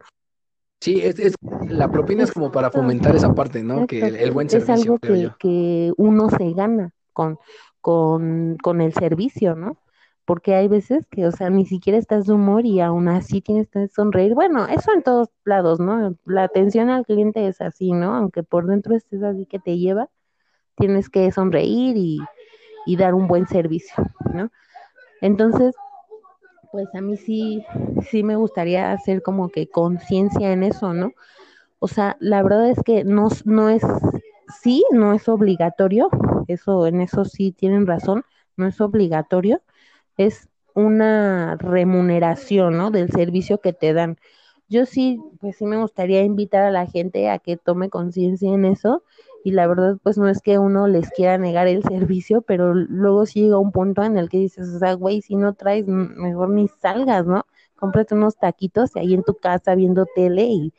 Sí, 0.81 0.99
es, 0.99 1.19
es, 1.19 1.35
la 1.69 1.91
propina 1.91 2.23
es 2.23 2.31
como 2.31 2.51
para 2.51 2.71
fomentar 2.71 3.15
esa 3.15 3.35
parte, 3.35 3.61
¿no? 3.63 3.85
Que 3.85 4.01
el, 4.01 4.15
el 4.15 4.31
buen 4.31 4.49
servicio. 4.49 4.73
Es 4.73 4.81
algo 4.81 4.97
que, 4.97 5.29
que, 5.37 5.93
uno 5.95 6.27
se 6.31 6.53
gana 6.53 6.91
con, 7.13 7.37
con, 7.81 8.57
con, 8.63 8.81
el 8.81 8.91
servicio, 8.91 9.55
¿no? 9.55 9.77
Porque 10.25 10.55
hay 10.55 10.67
veces 10.67 11.05
que, 11.11 11.27
o 11.27 11.31
sea, 11.31 11.51
ni 11.51 11.67
siquiera 11.67 11.99
estás 11.99 12.25
de 12.25 12.33
humor 12.33 12.65
y 12.65 12.79
aún 12.79 13.09
así 13.09 13.41
tienes 13.41 13.69
que 13.69 13.87
sonreír. 13.89 14.33
Bueno, 14.33 14.65
eso 14.65 14.91
en 14.91 15.03
todos 15.03 15.29
lados, 15.45 15.79
¿no? 15.79 16.15
La 16.25 16.43
atención 16.43 16.89
al 16.89 17.05
cliente 17.05 17.47
es 17.47 17.61
así, 17.61 17.91
¿no? 17.91 18.15
Aunque 18.15 18.41
por 18.41 18.65
dentro 18.65 18.95
estés 18.95 19.21
así 19.21 19.45
que 19.45 19.59
te 19.59 19.77
lleva, 19.77 20.09
tienes 20.75 21.11
que 21.11 21.31
sonreír 21.31 21.95
y, 21.95 22.17
y 22.87 22.95
dar 22.95 23.13
un 23.13 23.27
buen 23.27 23.45
servicio, 23.45 24.03
¿no? 24.33 24.49
Entonces, 25.21 25.75
pues 26.71 26.87
a 26.95 27.01
mí 27.01 27.17
sí, 27.17 27.63
sí 28.09 28.23
me 28.23 28.35
gustaría 28.35 28.91
hacer 28.91 29.21
como 29.21 29.49
que 29.49 29.67
conciencia 29.67 30.51
en 30.51 30.63
eso, 30.63 30.93
¿no? 30.93 31.13
O 31.79 31.87
sea, 31.87 32.17
la 32.19 32.43
verdad 32.43 32.69
es 32.69 32.79
que 32.83 33.03
no, 33.03 33.29
no 33.45 33.69
es, 33.69 33.83
sí, 34.61 34.83
no 34.91 35.13
es 35.13 35.27
obligatorio, 35.29 36.09
eso, 36.47 36.87
en 36.87 37.01
eso 37.01 37.25
sí 37.25 37.51
tienen 37.51 37.87
razón, 37.87 38.23
no 38.57 38.67
es 38.67 38.79
obligatorio, 38.81 39.61
es 40.17 40.49
una 40.73 41.55
remuneración, 41.57 42.77
¿no? 42.77 42.91
Del 42.91 43.11
servicio 43.11 43.59
que 43.59 43.73
te 43.73 43.93
dan. 43.93 44.17
Yo 44.69 44.85
sí, 44.85 45.19
pues 45.39 45.57
sí 45.57 45.65
me 45.65 45.77
gustaría 45.77 46.23
invitar 46.23 46.63
a 46.63 46.71
la 46.71 46.87
gente 46.87 47.29
a 47.29 47.39
que 47.39 47.57
tome 47.57 47.89
conciencia 47.89 48.53
en 48.53 48.65
eso 48.65 49.03
y 49.43 49.51
la 49.51 49.67
verdad 49.67 49.97
pues 50.03 50.17
no 50.17 50.27
es 50.29 50.41
que 50.41 50.59
uno 50.59 50.87
les 50.87 51.09
quiera 51.11 51.37
negar 51.37 51.67
el 51.67 51.83
servicio, 51.83 52.41
pero 52.43 52.73
luego 52.75 53.25
sí 53.25 53.41
llega 53.43 53.57
un 53.59 53.71
punto 53.71 54.03
en 54.03 54.17
el 54.17 54.29
que 54.29 54.37
dices, 54.39 54.69
o 54.69 54.79
sea, 54.79 54.93
güey, 54.93 55.21
si 55.21 55.35
no 55.35 55.53
traes, 55.55 55.87
mejor 55.87 56.49
ni 56.49 56.67
salgas, 56.67 57.25
¿no? 57.25 57.45
Cómprate 57.75 58.15
unos 58.15 58.37
taquitos 58.37 58.95
ahí 58.95 59.13
en 59.13 59.23
tu 59.23 59.35
casa 59.35 59.75
viendo 59.75 60.05
tele 60.15 60.45
y, 60.45 60.73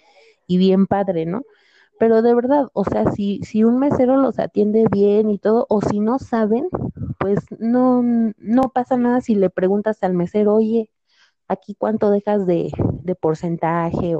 y 0.46 0.58
bien 0.58 0.86
padre, 0.86 1.26
¿no? 1.26 1.42
Pero 1.98 2.22
de 2.22 2.34
verdad, 2.34 2.68
o 2.74 2.84
sea, 2.84 3.10
si, 3.12 3.40
si 3.44 3.64
un 3.64 3.78
mesero 3.78 4.16
los 4.16 4.38
atiende 4.38 4.86
bien 4.90 5.30
y 5.30 5.38
todo, 5.38 5.66
o 5.68 5.80
si 5.82 6.00
no 6.00 6.18
saben, 6.18 6.68
pues 7.18 7.40
no, 7.58 8.02
no 8.38 8.62
pasa 8.74 8.96
nada 8.96 9.20
si 9.20 9.34
le 9.36 9.50
preguntas 9.50 10.02
al 10.02 10.14
mesero, 10.14 10.54
oye, 10.56 10.90
aquí 11.48 11.74
cuánto 11.76 12.10
dejas 12.10 12.46
de, 12.46 12.72
de 13.02 13.14
porcentaje 13.14 14.16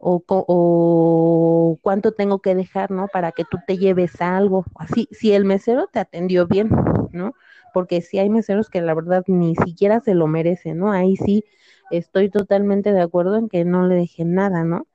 o, 0.00 1.78
cuánto 1.82 2.12
tengo 2.12 2.40
que 2.40 2.54
dejar, 2.54 2.90
¿no? 2.90 3.08
Para 3.08 3.32
que 3.32 3.44
tú 3.44 3.58
te 3.66 3.78
lleves 3.78 4.20
algo. 4.20 4.64
Así, 4.76 5.08
si 5.12 5.32
el 5.32 5.44
mesero 5.44 5.88
te 5.92 5.98
atendió 6.00 6.46
bien, 6.46 6.70
¿no? 7.12 7.34
Porque 7.74 8.00
si 8.00 8.18
hay 8.18 8.30
meseros 8.30 8.70
que 8.70 8.80
la 8.80 8.94
verdad 8.94 9.24
ni 9.26 9.54
siquiera 9.56 10.00
se 10.00 10.14
lo 10.14 10.26
merecen, 10.26 10.78
¿no? 10.78 10.92
Ahí 10.92 11.16
sí 11.16 11.44
estoy 11.90 12.30
totalmente 12.30 12.92
de 12.92 13.02
acuerdo 13.02 13.36
en 13.36 13.48
que 13.48 13.64
no 13.64 13.86
le 13.86 13.94
dejen 13.96 14.34
nada, 14.34 14.64
¿no? 14.64 14.86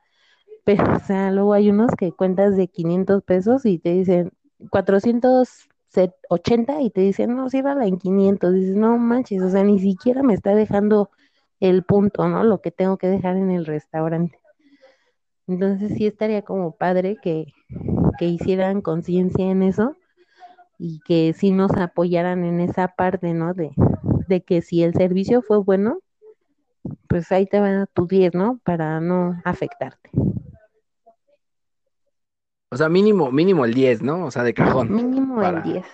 Pero, 0.64 0.96
o 0.96 1.00
sea, 1.00 1.32
luego 1.32 1.54
hay 1.54 1.70
unos 1.70 1.92
que 1.98 2.12
cuentas 2.12 2.56
de 2.58 2.68
500 2.68 3.24
pesos 3.24 3.66
y 3.66 3.80
te 3.80 3.92
dicen 3.92 4.32
480 4.72 6.82
y 6.82 6.90
te 6.90 7.02
dicen, 7.02 7.36
no, 7.36 7.48
la 7.52 7.86
en 7.86 7.98
500. 7.98 8.54
Dices, 8.54 8.76
no 8.76 8.98
manches, 8.98 9.42
o 9.44 9.50
sea, 9.50 9.64
ni 9.64 9.80
siquiera 9.80 10.24
me 10.24 10.34
está 10.34 10.56
dejando 10.56 11.10
el 11.60 11.84
punto, 11.84 12.28
¿no? 12.28 12.44
Lo 12.44 12.62
que 12.62 12.72
tengo 12.72 12.98
que 12.98 13.08
dejar 13.08 13.38
en 13.38 13.52
el 13.52 13.66
restaurante. 13.66 14.40
Entonces 15.48 15.94
sí 15.96 16.08
estaría 16.08 16.42
como 16.42 16.76
padre 16.76 17.18
que, 17.22 17.54
que 18.18 18.26
hicieran 18.26 18.82
conciencia 18.82 19.46
en 19.46 19.64
eso 19.64 19.96
y 20.80 21.00
que 21.06 21.34
sí 21.34 21.52
nos 21.52 21.72
apoyaran 21.74 22.44
en 22.44 22.60
esa 22.60 22.88
parte, 22.90 23.34
¿no? 23.34 23.54
De, 23.54 23.72
de 24.28 24.42
que 24.42 24.62
si 24.62 24.84
el 24.84 24.94
servicio 24.94 25.42
fue 25.42 25.58
bueno, 25.58 26.00
pues 27.08 27.32
ahí 27.32 27.46
te 27.46 27.60
van 27.60 27.76
a 27.76 27.86
tu 27.86 28.08
10, 28.08 28.34
¿no? 28.34 28.60
Para 28.64 29.00
no 29.00 29.40
afectarte. 29.44 30.10
O 32.72 32.78
sea, 32.78 32.90
mínimo, 32.90 33.32
mínimo 33.32 33.64
el 33.64 33.74
10, 33.74 34.02
¿no? 34.02 34.26
O 34.26 34.32
sea, 34.32 34.44
de 34.44 34.54
cajón. 34.54 34.94
Mínimo 34.94 35.36
para, 35.36 35.60
el 35.60 35.64
10. 35.64 35.86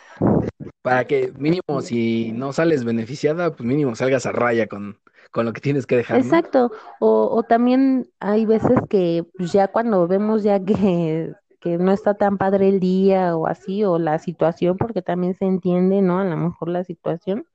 Para 0.82 1.06
que 1.06 1.32
mínimo 1.38 1.82
si 1.82 2.32
no 2.32 2.54
sales 2.54 2.84
beneficiada, 2.84 3.56
pues 3.56 3.68
mínimo 3.68 3.94
salgas 3.96 4.26
a 4.26 4.32
raya 4.32 4.68
con, 4.68 4.98
con 5.32 5.46
lo 5.46 5.54
que 5.54 5.62
tienes 5.62 5.88
que 5.88 5.96
dejar. 5.96 6.18
Exacto, 6.18 6.72
o, 7.00 7.30
o, 7.32 7.44
también 7.44 8.10
hay 8.20 8.46
veces 8.46 8.78
que 8.90 9.26
pues, 9.38 9.52
ya 9.52 9.70
cuando 9.70 10.08
vemos 10.08 10.44
ya 10.44 10.60
que, 10.64 11.34
que 11.60 11.78
no 11.78 11.92
está 11.92 12.14
tan 12.16 12.38
padre 12.38 12.70
el 12.70 12.80
día 12.80 13.36
o 13.36 13.48
así, 13.48 13.84
o 13.84 13.98
la 13.98 14.20
situación, 14.20 14.78
porque 14.78 15.02
también 15.02 15.34
se 15.36 15.46
entiende, 15.46 16.02
¿no? 16.02 16.20
A 16.20 16.26
lo 16.26 16.38
mejor 16.38 16.68
la 16.68 16.84
situación, 16.84 17.46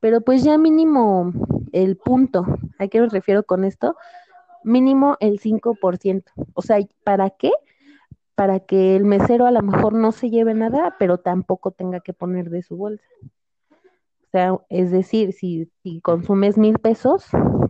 pero 0.00 0.22
pues 0.22 0.42
ya 0.42 0.58
mínimo 0.58 1.32
el 1.72 1.96
punto, 1.96 2.46
¿a 2.78 2.88
qué 2.88 3.00
me 3.00 3.08
refiero 3.08 3.42
con 3.42 3.64
esto? 3.64 3.96
Mínimo 4.62 5.16
el 5.20 5.40
5%, 5.40 6.24
o 6.54 6.62
sea, 6.62 6.78
¿para 7.04 7.30
qué? 7.30 7.52
Para 8.34 8.60
que 8.60 8.96
el 8.96 9.04
mesero 9.04 9.46
a 9.46 9.50
lo 9.50 9.62
mejor 9.62 9.92
no 9.92 10.10
se 10.10 10.30
lleve 10.30 10.54
nada, 10.54 10.96
pero 10.98 11.18
tampoco 11.18 11.70
tenga 11.70 12.00
que 12.00 12.14
poner 12.14 12.50
de 12.50 12.62
su 12.62 12.76
bolsa 12.76 13.04
sea, 14.34 14.58
es 14.68 14.90
decir, 14.90 15.32
si, 15.32 15.70
si 15.84 16.00
consumes 16.00 16.58
mil 16.58 16.80
pesos, 16.80 17.26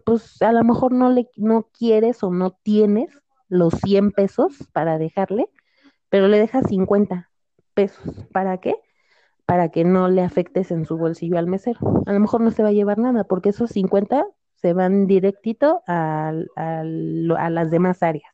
pues 0.06 0.40
a 0.40 0.50
lo 0.50 0.64
mejor 0.64 0.92
no 0.92 1.10
le 1.10 1.28
no 1.36 1.68
quieres 1.78 2.22
o 2.22 2.30
no 2.30 2.52
tienes 2.62 3.10
los 3.48 3.74
100 3.84 4.12
pesos 4.12 4.66
para 4.72 4.96
dejarle, 4.96 5.50
pero 6.08 6.26
le 6.26 6.38
dejas 6.38 6.64
50 6.68 7.30
pesos. 7.74 8.26
¿Para 8.32 8.58
qué? 8.58 8.76
Para 9.44 9.68
que 9.68 9.84
no 9.84 10.08
le 10.08 10.22
afectes 10.22 10.70
en 10.70 10.86
su 10.86 10.96
bolsillo 10.96 11.38
al 11.38 11.48
mesero. 11.48 11.80
A 12.06 12.12
lo 12.14 12.20
mejor 12.20 12.40
no 12.40 12.50
se 12.50 12.62
va 12.62 12.70
a 12.70 12.72
llevar 12.72 12.98
nada, 12.98 13.24
porque 13.24 13.50
esos 13.50 13.70
50 13.70 14.24
se 14.54 14.72
van 14.72 15.06
directito 15.06 15.82
a, 15.86 16.32
a, 16.56 16.80
a 16.80 17.50
las 17.50 17.70
demás 17.70 18.02
áreas. 18.02 18.32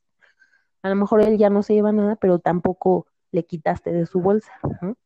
A 0.82 0.88
lo 0.88 0.94
mejor 0.94 1.20
él 1.20 1.36
ya 1.36 1.50
no 1.50 1.64
se 1.64 1.74
lleva 1.74 1.90
nada, 1.90 2.14
pero 2.14 2.38
tampoco 2.38 3.08
le 3.32 3.44
quitaste 3.44 3.90
de 3.92 4.06
su 4.06 4.20
bolsa. 4.20 4.52
¿no? 4.82 4.96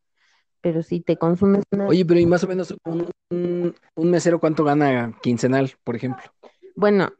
Pero 0.64 0.83
si 0.83 1.00
te 1.00 1.18
consumes 1.18 1.62
una... 1.73 1.87
Oye, 1.87 2.06
pero 2.06 2.18
y 2.18 2.25
más 2.25 2.42
o 2.42 2.49
menos 2.49 2.75
un, 2.87 3.06
un, 3.30 3.75
un, 3.97 4.11
mesero 4.11 4.40
cuánto 4.40 4.64
gana 4.64 5.12
quincenal, 5.23 5.73
por 5.85 5.94
ejemplo. 5.94 6.25
Bueno, 6.75 7.11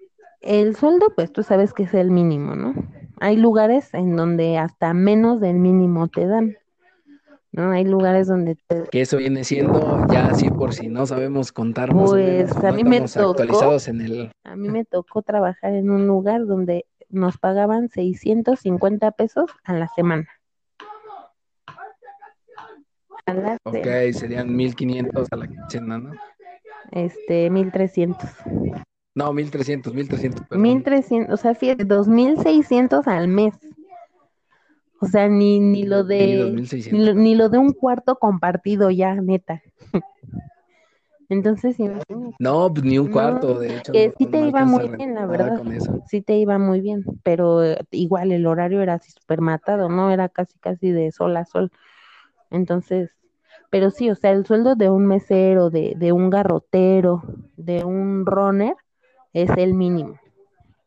el 0.41 0.75
sueldo, 0.77 1.13
pues 1.15 1.31
tú 1.31 1.43
sabes 1.43 1.75
que 1.75 1.83
es 1.83 1.93
el 1.93 2.11
mínimo, 2.11 2.57
¿no? 2.57 2.73
Hay 3.21 3.37
lugares 3.37 3.93
en 3.93 4.17
donde 4.17 4.57
hasta 4.57 4.95
menos 4.95 5.43
del 5.43 5.57
mínimo 5.57 6.09
te 6.09 6.27
dan, 6.27 6.57
¿no? 7.53 7.71
Hay 7.71 7.85
lugares 7.85 8.29
donde 8.29 8.57
te... 8.67 8.85
Que 8.91 9.03
eso 9.03 9.19
viene 9.19 9.45
siendo, 9.45 10.07
ya 10.11 10.29
así 10.29 10.49
por 10.49 10.73
si 10.73 10.89
no 10.89 11.05
sabemos 11.05 11.53
contar 11.53 11.93
Pues 11.93 12.49
menos, 12.49 12.65
a 12.65 12.73
mí 12.73 12.83
me 12.83 13.03
tocó... 13.03 13.31
Actualizados 13.33 13.89
en 13.89 14.01
el... 14.01 14.33
A 14.45 14.57
mí 14.57 14.71
me 14.71 14.87
tocó 14.87 15.21
trabajar 15.21 15.75
en 15.75 15.91
un 15.91 16.07
lugar 16.07 16.47
donde 16.47 16.87
nos 17.11 17.37
pagaban 17.37 17.91
650 17.91 19.11
pesos 19.11 19.51
a 19.65 19.75
la 19.75 19.89
semana. 19.89 20.29
Ok, 23.65 23.87
serían 24.13 24.55
1500 24.55 25.29
a 25.31 25.37
la 25.37 25.49
quincena, 25.49 25.99
¿no? 25.99 26.13
Este, 26.93 27.49
1300. 27.49 28.29
No, 29.15 29.33
1300, 29.33 29.95
1300. 29.95 30.47
Perdón. 30.47 30.63
1300, 30.63 31.33
o 31.33 31.37
sea, 31.43 31.55
fíjate, 31.55 31.85
2600 31.85 33.07
al 33.07 33.29
mes. 33.29 33.55
O 35.01 35.07
sea, 35.07 35.29
ni, 35.29 35.61
ni 35.61 35.85
lo 35.85 36.05
de 36.05 36.51
ni 36.91 37.05
lo, 37.05 37.15
ni 37.15 37.35
lo, 37.35 37.49
de 37.49 37.59
un 37.59 37.73
cuarto 37.73 38.17
compartido 38.19 38.91
ya, 38.91 39.15
neta. 39.15 39.63
Entonces, 41.29 41.77
no, 42.39 42.73
pues 42.73 42.85
ni 42.85 42.99
un 42.99 43.11
cuarto, 43.11 43.59
de 43.59 43.77
hecho. 43.77 43.93
Que 43.93 44.13
sí 44.19 44.27
te 44.27 44.47
iba 44.47 44.65
muy 44.65 44.89
bien, 44.97 45.15
la 45.15 45.27
verdad. 45.27 45.61
Sí 46.07 46.21
te 46.21 46.37
iba 46.37 46.59
muy 46.59 46.81
bien, 46.81 47.05
pero 47.23 47.65
eh, 47.65 47.79
igual 47.91 48.33
el 48.33 48.47
horario 48.47 48.83
era 48.83 48.95
así 48.95 49.11
súper 49.11 49.41
matado, 49.41 49.89
¿no? 49.89 50.11
Era 50.11 50.29
casi, 50.29 50.59
casi 50.59 50.91
de 50.91 51.13
sol 51.13 51.37
a 51.37 51.45
sol. 51.45 51.71
Entonces, 52.55 53.11
pero 53.71 53.91
sí, 53.91 54.09
o 54.09 54.15
sea, 54.15 54.31
el 54.31 54.47
sueldo 54.47 54.77
de 54.77 54.89
un 54.89 55.07
mesero, 55.07 55.69
de, 55.69 56.13
un 56.13 56.31
garrotero, 56.31 57.23
de 57.57 57.85
un 57.85 58.25
runner, 58.25 58.77
es 59.33 59.51
el 59.57 59.75
mínimo, 59.75 60.21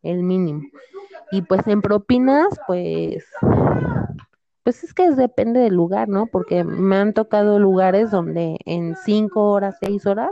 el 0.04 0.24
mínimo. 0.24 0.62
Y 1.32 1.42
pues 1.42 1.68
en 1.68 1.82
propinas, 1.82 2.48
pues 2.66 3.26
pues 4.64 4.84
es 4.84 4.94
que 4.94 5.12
depende 5.12 5.62
del 5.62 5.76
lugar, 5.76 6.10
¿no? 6.10 6.28
Porque 6.28 6.64
me 6.64 6.98
han 6.98 7.14
tocado 7.14 7.60
lugares 7.60 8.12
donde 8.12 8.58
en 8.66 8.96
cinco 8.96 9.52
horas, 9.52 9.78
seis 9.82 10.06
horas, 10.06 10.32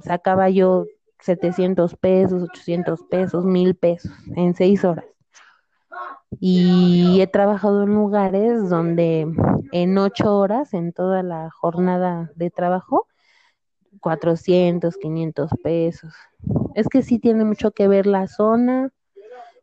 sacaba 0.00 0.50
yo 0.50 0.86
700 1.20 1.96
pesos, 1.96 2.42
800 2.42 3.00
pesos, 3.10 3.44
mil 3.44 3.74
pesos 3.74 4.12
en 4.36 4.54
seis 4.54 4.84
horas. 4.84 5.04
Y 6.38 7.20
he 7.20 7.26
trabajado 7.26 7.82
en 7.82 7.94
lugares 7.94 8.68
donde 8.68 9.26
en 9.72 9.98
ocho 9.98 10.36
horas, 10.36 10.74
en 10.74 10.92
toda 10.92 11.22
la 11.22 11.50
jornada 11.50 12.30
de 12.36 12.50
trabajo, 12.50 13.06
400, 14.00 14.96
500 14.96 15.50
pesos. 15.62 16.14
Es 16.74 16.88
que 16.88 17.02
sí 17.02 17.18
tiene 17.18 17.44
mucho 17.44 17.72
que 17.72 17.88
ver 17.88 18.06
la 18.06 18.28
zona, 18.28 18.90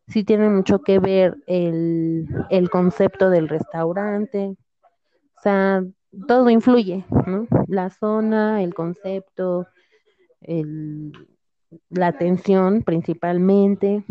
sí 0.08 0.24
tiene 0.24 0.48
mucho 0.48 0.80
que 0.80 0.98
ver 0.98 1.36
el, 1.46 2.28
el 2.50 2.70
concepto 2.70 3.30
del 3.30 3.48
restaurante. 3.48 4.56
O 5.36 5.40
sea, 5.42 5.84
todo 6.26 6.50
influye, 6.50 7.04
¿no? 7.26 7.46
La 7.66 7.90
zona, 7.90 8.62
el 8.62 8.74
concepto, 8.74 9.66
el, 10.40 11.12
la 11.90 12.08
atención 12.08 12.82
principalmente. 12.82 14.04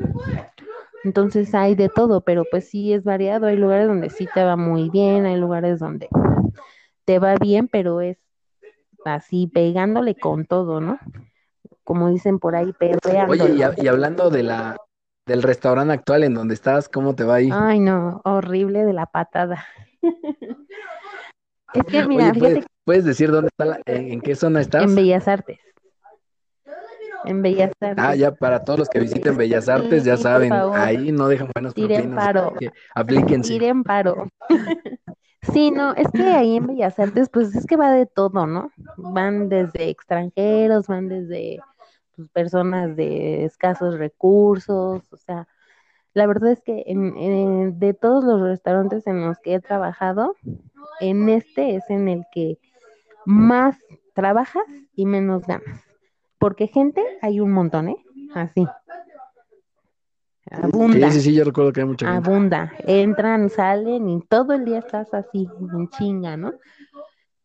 Entonces 1.07 1.55
hay 1.55 1.73
de 1.73 1.87
todo, 1.87 2.19
pero 2.19 2.43
pues 2.51 2.67
sí 2.67 2.91
es 2.91 3.05
variado. 3.05 3.47
Hay 3.47 3.55
lugares 3.55 3.87
donde 3.87 4.09
sí 4.09 4.27
te 4.33 4.43
va 4.43 4.57
muy 4.57 4.89
bien, 4.89 5.25
hay 5.25 5.37
lugares 5.37 5.79
donde 5.79 6.09
te 7.05 7.17
va 7.17 7.35
bien, 7.35 7.69
pero 7.69 8.01
es 8.01 8.17
así 9.05 9.47
pegándole 9.47 10.15
con 10.15 10.45
todo, 10.45 10.81
¿no? 10.81 10.99
Como 11.85 12.09
dicen 12.09 12.39
por 12.39 12.57
ahí, 12.57 12.73
perreando. 12.73 13.31
Oye, 13.31 13.55
y 13.77 13.87
hablando 13.87 14.29
de 14.29 14.43
la, 14.43 14.75
del 15.25 15.43
restaurante 15.43 15.93
actual 15.93 16.25
en 16.25 16.33
donde 16.33 16.55
estás, 16.55 16.89
¿cómo 16.89 17.15
te 17.15 17.23
va 17.23 17.35
ahí? 17.35 17.51
Ay, 17.53 17.79
no, 17.79 18.19
horrible 18.25 18.83
de 18.83 18.91
la 18.91 19.05
patada. 19.05 19.63
es 21.73 21.83
que 21.85 22.05
mira, 22.05 22.33
¿puedes, 22.83 23.05
decir 23.05 23.31
dónde 23.31 23.47
está, 23.57 23.79
en, 23.85 24.19
qué 24.19 24.35
zona 24.35 24.59
estás? 24.59 24.83
En 24.83 24.93
Bellas 24.93 25.25
Artes. 25.29 25.59
En 27.25 27.41
Bellas 27.41 27.71
Artes. 27.81 28.03
Ah, 28.05 28.15
ya 28.15 28.31
para 28.33 28.63
todos 28.63 28.79
los 28.79 28.89
que 28.89 28.99
visiten 28.99 29.37
Bellas 29.37 29.67
Artes, 29.69 30.03
ya 30.03 30.17
saben, 30.17 30.51
ahí 30.53 31.11
no 31.11 31.27
dejan 31.27 31.49
buenos 31.53 31.73
Tiren 31.73 32.15
paro. 32.15 32.53
Aplíquense. 32.95 33.53
Tiren 33.53 33.83
paro. 33.83 34.29
Sí, 35.53 35.71
no, 35.71 35.93
es 35.93 36.09
que 36.11 36.23
ahí 36.23 36.57
en 36.57 36.67
Bellas 36.67 36.99
Artes, 36.99 37.29
pues 37.29 37.55
es 37.55 37.65
que 37.65 37.77
va 37.77 37.91
de 37.91 38.05
todo, 38.05 38.45
¿no? 38.45 38.71
Van 38.97 39.47
desde 39.47 39.89
extranjeros, 39.89 40.87
van 40.87 41.07
desde 41.07 41.59
pues, 42.15 42.27
personas 42.29 42.95
de 42.97 43.45
escasos 43.45 43.97
recursos, 43.97 45.01
o 45.09 45.17
sea, 45.17 45.47
la 46.13 46.25
verdad 46.25 46.51
es 46.51 46.61
que 46.61 46.83
en, 46.87 47.79
de 47.79 47.93
todos 47.93 48.23
los 48.23 48.41
restaurantes 48.41 49.05
en 49.07 49.25
los 49.25 49.37
que 49.39 49.53
he 49.53 49.59
trabajado, 49.59 50.35
en 50.99 51.29
este 51.29 51.75
es 51.75 51.89
en 51.89 52.07
el 52.07 52.25
que 52.33 52.57
más 53.25 53.77
trabajas 54.13 54.65
y 54.95 55.05
menos 55.05 55.45
ganas. 55.45 55.86
Porque 56.37 56.67
gente 56.67 57.03
hay 57.21 57.39
un 57.39 57.51
montón, 57.51 57.89
¿eh? 57.89 57.97
Así. 58.33 58.67
Abunda. 60.49 61.11
Sí, 61.11 61.19
sí, 61.19 61.29
sí, 61.29 61.35
yo 61.35 61.43
recuerdo 61.43 61.73
que 61.73 61.81
hay 61.81 61.87
mucha 61.87 62.11
gente. 62.11 62.29
Abunda. 62.29 62.73
Entran, 62.79 63.49
salen 63.49 64.09
y 64.09 64.21
todo 64.21 64.53
el 64.53 64.65
día 64.65 64.79
estás 64.79 65.13
así, 65.13 65.47
en 65.59 65.89
chinga, 65.89 66.37
¿no? 66.37 66.53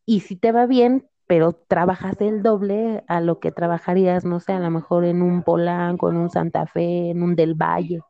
Y 0.05 0.21
si 0.21 0.37
te 0.37 0.53
va 0.53 0.67
bien, 0.67 1.09
pero 1.27 1.53
trabajas 1.53 2.21
el 2.21 2.43
doble 2.43 3.05
a 3.09 3.21
lo 3.21 3.41
que 3.41 3.53
trabajarías, 3.53 4.25
no 4.25 4.41
sé, 4.41 4.53
a 4.53 4.61
lo 4.61 4.71
mejor 4.71 5.05
en 5.05 5.23
un 5.23 5.43
Polanco, 5.43 6.11
en 6.11 6.17
un 6.17 6.31
Santa 6.31 6.67
Fe, 6.67 7.11
en 7.11 7.23
un 7.23 7.35
Del 7.35 7.55
Valle, 7.55 8.01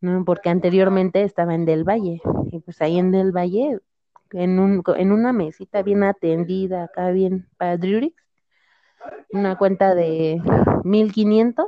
¿no? 0.00 0.24
Porque 0.24 0.48
anteriormente 0.48 1.22
estaba 1.22 1.54
en 1.54 1.64
Del 1.64 1.84
Valle, 1.84 2.20
y 2.50 2.60
pues 2.60 2.80
ahí 2.80 2.98
en 2.98 3.10
Del 3.10 3.32
Valle, 3.32 3.78
en, 4.32 4.58
un, 4.58 4.82
en 4.96 5.12
una 5.12 5.32
mesita 5.32 5.82
bien 5.82 6.04
atendida, 6.04 6.84
acá 6.84 7.10
bien 7.10 7.48
para 7.56 7.76
Drurix, 7.76 8.14
una 9.32 9.56
cuenta 9.56 9.94
de 9.94 10.40
1500, 10.84 11.66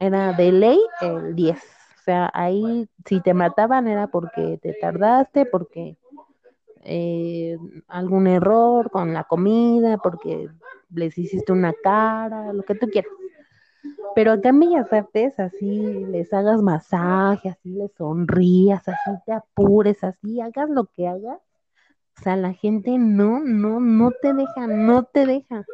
era 0.00 0.32
de 0.32 0.52
ley 0.52 0.80
el 1.00 1.34
10. 1.34 1.56
O 1.56 2.02
sea, 2.04 2.30
ahí 2.32 2.88
si 3.04 3.20
te 3.20 3.34
mataban 3.34 3.86
era 3.86 4.06
porque 4.06 4.58
te 4.62 4.74
tardaste, 4.80 5.44
porque 5.44 5.96
eh, 6.82 7.58
algún 7.86 8.26
error 8.26 8.90
con 8.90 9.12
la 9.12 9.24
comida, 9.24 9.98
porque 9.98 10.48
les 10.94 11.18
hiciste 11.18 11.52
una 11.52 11.72
cara, 11.72 12.52
lo 12.52 12.62
que 12.62 12.74
tú 12.74 12.88
quieras. 12.88 13.12
Pero 14.14 14.32
acá 14.32 14.48
en 14.48 14.60
Bellas 14.60 14.92
Artes, 14.92 15.38
así 15.38 16.04
les 16.06 16.32
hagas 16.32 16.62
masaje, 16.62 17.50
así 17.50 17.70
les 17.70 17.92
sonrías, 17.92 18.88
así 18.88 19.10
te 19.26 19.32
apures, 19.32 20.02
así 20.02 20.40
hagas 20.40 20.70
lo 20.70 20.86
que 20.86 21.06
hagas. 21.06 21.38
O 22.18 22.22
sea, 22.22 22.36
la 22.36 22.52
gente 22.52 22.98
no, 22.98 23.38
no, 23.38 23.78
no 23.78 24.10
te 24.10 24.32
deja, 24.34 24.66
no 24.66 25.04
te 25.04 25.24
deja. 25.24 25.64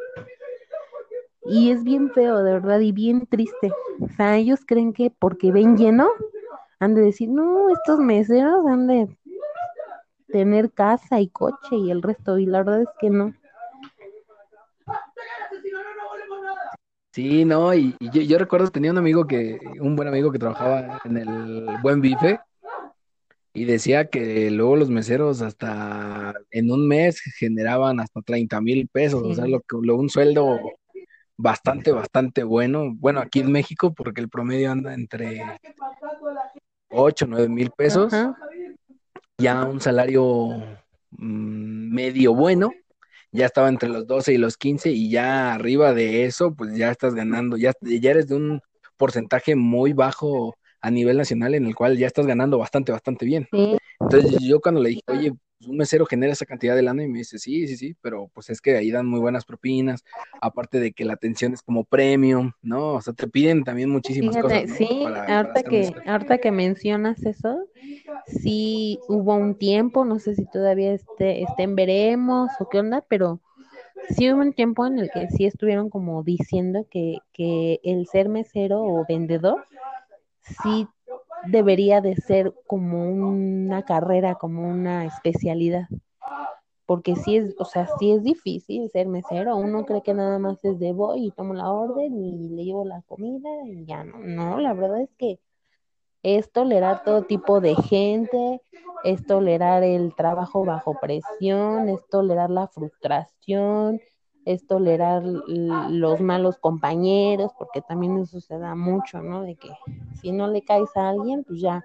Y 1.45 1.71
es 1.71 1.83
bien 1.83 2.11
feo, 2.11 2.43
de 2.43 2.53
verdad, 2.53 2.79
y 2.79 2.91
bien 2.91 3.27
triste. 3.27 3.71
O 3.99 4.09
sea, 4.15 4.37
ellos 4.37 4.61
creen 4.65 4.93
que 4.93 5.11
porque 5.11 5.51
ven 5.51 5.77
lleno, 5.77 6.09
han 6.79 6.95
de 6.95 7.01
decir, 7.01 7.29
no, 7.29 7.69
estos 7.69 7.99
meseros 7.99 8.65
han 8.65 8.87
de 8.87 9.17
tener 10.27 10.71
casa 10.71 11.21
y 11.21 11.29
coche 11.29 11.75
y 11.75 11.91
el 11.91 12.01
resto, 12.01 12.37
y 12.39 12.45
la 12.45 12.59
verdad 12.63 12.81
es 12.81 12.89
que 12.99 13.09
no. 13.09 13.33
Sí, 17.13 17.45
no, 17.45 17.73
y, 17.73 17.95
yo, 18.11 18.37
recuerdo 18.37 18.69
tenía 18.69 18.91
un 18.91 18.97
amigo 18.97 19.25
que, 19.25 19.57
un 19.79 19.95
buen 19.95 20.09
amigo 20.09 20.33
que 20.33 20.39
trabajaba 20.39 20.99
en 21.05 21.15
el 21.15 21.65
Buen 21.81 22.01
Bife 22.01 22.41
y 23.53 23.63
decía 23.63 24.09
que 24.09 24.51
luego 24.51 24.75
los 24.75 24.89
meseros 24.89 25.41
hasta 25.41 26.33
en 26.51 26.71
un 26.71 26.85
mes 26.85 27.21
generaban 27.39 28.01
hasta 28.01 28.21
30 28.21 28.59
mil 28.59 28.89
pesos, 28.89 29.23
o 29.23 29.33
sea, 29.33 29.47
lo, 29.47 29.63
lo, 29.81 29.95
un 29.95 30.09
sueldo 30.09 30.59
bastante, 31.37 31.91
bastante 31.91 32.43
bueno. 32.43 32.93
Bueno, 32.95 33.19
aquí 33.19 33.39
en 33.39 33.51
México, 33.51 33.93
porque 33.93 34.21
el 34.21 34.29
promedio 34.29 34.71
anda 34.71 34.93
entre 34.93 35.41
8, 36.89 37.25
9 37.27 37.49
mil 37.49 37.71
pesos 37.71 38.13
ya 39.37 39.65
un 39.65 39.81
salario 39.81 40.49
mm, 41.11 41.93
medio 41.93 42.33
bueno, 42.33 42.71
ya 43.31 43.45
estaba 43.45 43.69
entre 43.69 43.89
los 43.89 44.07
12 44.07 44.33
y 44.33 44.37
los 44.37 44.57
15 44.57 44.91
y 44.91 45.09
ya 45.09 45.53
arriba 45.53 45.93
de 45.93 46.25
eso, 46.25 46.55
pues 46.55 46.75
ya 46.75 46.89
estás 46.91 47.13
ganando, 47.13 47.57
ya, 47.57 47.73
ya 47.81 48.11
eres 48.11 48.27
de 48.27 48.35
un 48.35 48.61
porcentaje 48.97 49.55
muy 49.55 49.93
bajo 49.93 50.55
a 50.79 50.91
nivel 50.91 51.17
nacional 51.17 51.55
en 51.55 51.65
el 51.65 51.75
cual 51.75 51.97
ya 51.97 52.07
estás 52.07 52.27
ganando 52.27 52.57
bastante, 52.57 52.91
bastante 52.91 53.25
bien. 53.25 53.47
Entonces 53.99 54.39
yo 54.41 54.59
cuando 54.61 54.81
le 54.81 54.89
dije, 54.89 55.01
oye, 55.07 55.33
un 55.67 55.77
mesero 55.77 56.05
genera 56.05 56.33
esa 56.33 56.45
cantidad 56.45 56.75
de 56.75 56.81
lana 56.81 57.03
y 57.03 57.07
me 57.07 57.19
dice, 57.19 57.39
sí, 57.39 57.67
sí, 57.67 57.77
sí, 57.77 57.95
pero 58.01 58.29
pues 58.33 58.49
es 58.49 58.61
que 58.61 58.75
ahí 58.75 58.91
dan 58.91 59.05
muy 59.05 59.19
buenas 59.19 59.45
propinas, 59.45 60.03
aparte 60.41 60.79
de 60.79 60.91
que 60.91 61.05
la 61.05 61.13
atención 61.13 61.53
es 61.53 61.61
como 61.61 61.83
premium, 61.83 62.51
¿no? 62.61 62.93
O 62.93 63.01
sea, 63.01 63.13
te 63.13 63.27
piden 63.27 63.63
también 63.63 63.89
muchísimas 63.89 64.37
cosas. 64.37 64.69
Sí, 64.77 65.05
ahorita, 65.05 65.63
que, 65.63 65.93
ahorita 66.05 66.37
que 66.39 66.51
mencionas 66.51 67.25
eso, 67.25 67.67
sí 68.27 68.99
hubo 69.07 69.35
un 69.35 69.55
tiempo, 69.55 70.05
no 70.05 70.19
sé 70.19 70.35
si 70.35 70.45
todavía 70.45 70.93
esté, 70.93 71.43
estén 71.43 71.75
veremos 71.75 72.49
o 72.59 72.67
qué 72.69 72.79
onda, 72.79 73.03
pero 73.07 73.39
sí 74.09 74.31
hubo 74.31 74.41
un 74.41 74.53
tiempo 74.53 74.85
en 74.85 74.99
el 74.99 75.09
que 75.09 75.29
sí 75.29 75.45
estuvieron 75.45 75.89
como 75.89 76.21
diciendo 76.23 76.85
que, 76.89 77.17
que 77.33 77.79
el 77.83 78.07
ser 78.07 78.29
mesero 78.29 78.83
o 78.83 79.05
vendedor 79.07 79.63
sí 80.63 80.87
debería 81.47 82.01
de 82.01 82.15
ser 82.15 82.53
como 82.67 83.09
una 83.09 83.83
carrera, 83.83 84.35
como 84.35 84.67
una 84.67 85.05
especialidad. 85.05 85.87
Porque 86.85 87.15
si 87.15 87.37
es, 87.37 87.55
o 87.57 87.65
sea, 87.65 87.87
sí 87.99 88.11
es 88.11 88.23
difícil 88.23 88.89
ser 88.91 89.07
mesero. 89.07 89.55
Uno 89.55 89.85
cree 89.85 90.03
que 90.03 90.13
nada 90.13 90.37
más 90.37 90.63
es 90.63 90.77
de 90.79 90.93
voy 90.93 91.27
y 91.27 91.31
tomo 91.31 91.53
la 91.53 91.71
orden 91.71 92.15
y 92.23 92.49
le 92.49 92.63
llevo 92.63 92.85
la 92.85 93.01
comida 93.07 93.49
y 93.65 93.85
ya 93.85 94.03
no. 94.03 94.19
No, 94.19 94.59
la 94.59 94.73
verdad 94.73 95.01
es 95.01 95.09
que 95.17 95.39
es 96.21 96.51
tolerar 96.51 97.03
todo 97.03 97.23
tipo 97.23 97.61
de 97.61 97.75
gente, 97.75 98.61
es 99.03 99.25
tolerar 99.25 99.83
el 99.83 100.15
trabajo 100.15 100.65
bajo 100.65 100.95
presión, 100.99 101.87
es 101.89 102.07
tolerar 102.09 102.49
la 102.49 102.67
frustración, 102.67 103.99
es 104.45 104.67
tolerar 104.67 105.23
los 105.23 106.21
malos 106.21 106.57
compañeros, 106.59 107.51
porque 107.57 107.81
también 107.81 108.17
eso 108.19 108.39
se 108.39 108.59
da 108.59 108.75
mucho, 108.75 109.21
¿no? 109.21 109.41
De 109.41 109.55
que 109.55 109.69
si 110.21 110.31
no 110.31 110.47
le 110.47 110.61
caes 110.61 110.95
a 110.95 111.09
alguien, 111.09 111.43
pues 111.43 111.59
ya 111.61 111.83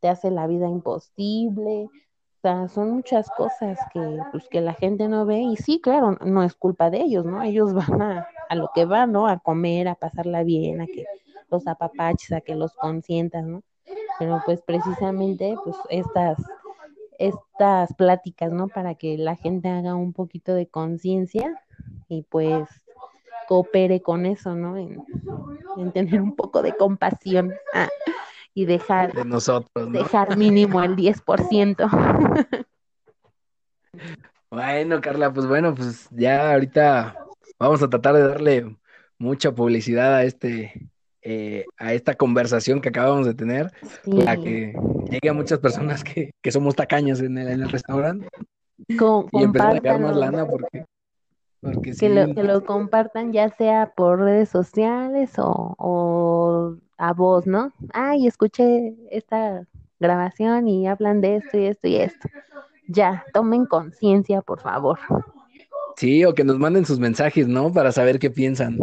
te 0.00 0.08
hace 0.08 0.32
la 0.32 0.48
vida 0.48 0.68
imposible. 0.68 1.88
sea, 2.42 2.66
son 2.66 2.90
muchas 2.90 3.30
cosas 3.30 3.78
que, 3.92 4.18
pues, 4.32 4.48
que 4.48 4.60
la 4.60 4.74
gente 4.74 5.08
no 5.08 5.24
ve 5.24 5.40
y 5.42 5.56
sí, 5.56 5.80
claro, 5.80 6.18
no 6.24 6.42
es 6.42 6.56
culpa 6.56 6.90
de 6.90 7.02
ellos, 7.02 7.24
¿no? 7.24 7.40
Ellos 7.40 7.72
van 7.98 8.02
a, 8.02 8.26
a 8.48 8.54
lo 8.56 8.70
que 8.74 8.84
van, 8.84 9.12
¿no? 9.12 9.28
A 9.28 9.38
comer, 9.38 9.86
a 9.86 9.94
pasarla 9.94 10.42
bien, 10.42 10.80
a 10.80 10.86
que 10.86 11.06
los 11.50 11.68
apapaches, 11.68 12.32
a 12.32 12.40
que 12.40 12.56
los 12.56 12.74
consientas, 12.74 13.44
¿no? 13.44 13.62
Pero 14.18 14.42
pues 14.44 14.60
precisamente, 14.62 15.56
pues 15.62 15.76
estas, 15.88 16.38
estas 17.18 17.94
pláticas, 17.94 18.52
¿no? 18.52 18.66
Para 18.66 18.96
que 18.96 19.16
la 19.18 19.36
gente 19.36 19.68
haga 19.68 19.94
un 19.94 20.12
poquito 20.12 20.52
de 20.54 20.66
conciencia 20.66 21.62
y 22.08 22.22
pues 22.22 22.68
coopere 23.48 24.00
con 24.00 24.26
eso, 24.26 24.54
¿no? 24.54 24.76
En, 24.76 25.02
en 25.76 25.92
tener 25.92 26.20
un 26.20 26.36
poco 26.36 26.62
de 26.62 26.76
compasión. 26.76 27.52
Ah 27.72 27.88
y 28.54 28.66
dejar, 28.66 29.12
de 29.12 29.24
nosotros, 29.24 29.92
dejar 29.92 30.36
mínimo 30.36 30.82
el 30.82 30.96
10%. 30.96 32.68
Bueno, 34.50 35.00
Carla, 35.00 35.32
pues 35.32 35.46
bueno, 35.46 35.74
pues 35.74 36.08
ya 36.10 36.52
ahorita 36.52 37.16
vamos 37.58 37.82
a 37.82 37.88
tratar 37.88 38.14
de 38.14 38.28
darle 38.28 38.76
mucha 39.18 39.52
publicidad 39.52 40.14
a 40.16 40.24
este 40.24 40.90
eh, 41.22 41.64
a 41.78 41.94
esta 41.94 42.14
conversación 42.14 42.80
que 42.80 42.88
acabamos 42.90 43.26
de 43.26 43.34
tener 43.34 43.70
para 44.04 44.36
que 44.36 44.74
llegue 45.08 45.28
a 45.28 45.32
muchas 45.32 45.58
personas 45.60 46.02
que, 46.02 46.34
que 46.42 46.50
somos 46.50 46.74
tacaños 46.74 47.20
en 47.20 47.38
el, 47.38 47.48
en 47.48 47.62
el 47.62 47.70
restaurante 47.70 48.28
y 48.88 49.42
empezar 49.42 49.86
a 49.86 49.98
lana 49.98 50.46
porque, 50.46 50.84
porque 51.62 51.92
que, 51.92 52.08
lo, 52.08 52.34
que 52.34 52.42
lo 52.42 52.64
compartan 52.64 53.32
ya 53.32 53.48
sea 53.56 53.92
por 53.94 54.18
redes 54.18 54.48
sociales 54.48 55.38
o, 55.38 55.74
o 55.78 56.76
a 56.98 57.12
voz, 57.12 57.46
¿no? 57.46 57.72
Ay, 57.92 58.26
escuché 58.26 58.96
esta 59.10 59.66
grabación 60.00 60.66
y 60.66 60.88
hablan 60.88 61.20
de 61.20 61.36
esto 61.36 61.58
y 61.58 61.66
esto 61.66 61.88
y 61.88 61.96
esto. 61.96 62.28
Ya, 62.88 63.24
tomen 63.32 63.66
conciencia, 63.66 64.42
por 64.42 64.60
favor. 64.60 64.98
Sí, 65.96 66.24
o 66.24 66.34
que 66.34 66.42
nos 66.42 66.58
manden 66.58 66.84
sus 66.84 66.98
mensajes, 66.98 67.46
¿no? 67.46 67.72
Para 67.72 67.92
saber 67.92 68.18
qué 68.18 68.30
piensan. 68.30 68.78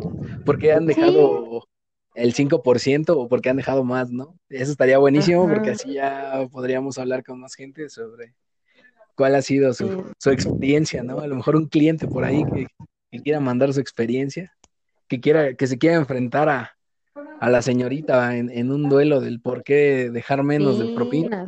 ¿Por 0.46 0.58
qué 0.58 0.72
han 0.72 0.86
dejado 0.86 1.68
el 2.16 2.34
5% 2.34 3.10
o 3.10 3.28
por 3.28 3.42
qué 3.42 3.50
han 3.50 3.58
dejado 3.58 3.84
más, 3.84 4.10
¿no? 4.10 4.36
Eso 4.48 4.72
estaría 4.72 4.98
buenísimo 4.98 5.48
porque 5.50 5.72
así 5.72 5.94
ya 5.94 6.48
podríamos 6.52 6.98
hablar 6.98 7.24
con 7.24 7.42
más 7.42 7.56
gente 7.56 7.90
sobre 7.90 8.36
cuál 9.20 9.36
ha 9.36 9.42
sido 9.42 9.74
su, 9.74 10.14
su 10.18 10.30
experiencia, 10.30 11.04
¿no? 11.04 11.20
A 11.20 11.28
lo 11.28 11.36
mejor 11.36 11.58
un 11.58 11.68
cliente 11.68 12.08
por 12.08 12.24
ahí 12.24 12.42
que, 12.46 12.68
que 13.12 13.20
quiera 13.22 13.42
mandar 13.42 13.74
su 13.74 13.82
experiencia, 13.82 14.54
que 15.10 15.20
quiera, 15.20 15.56
que 15.56 15.68
se 15.68 15.78
quiera 15.78 15.98
enfrentar 15.98 16.48
a, 16.48 16.78
a 17.42 17.50
la 17.50 17.62
señorita 17.62 18.38
en, 18.38 18.72
un 18.72 18.88
duelo 18.88 19.20
del 19.20 19.42
por 19.42 19.66
qué 19.66 20.10
dejar 20.10 20.44
menos 20.44 20.80
de 20.80 20.96
propina. 20.96 21.48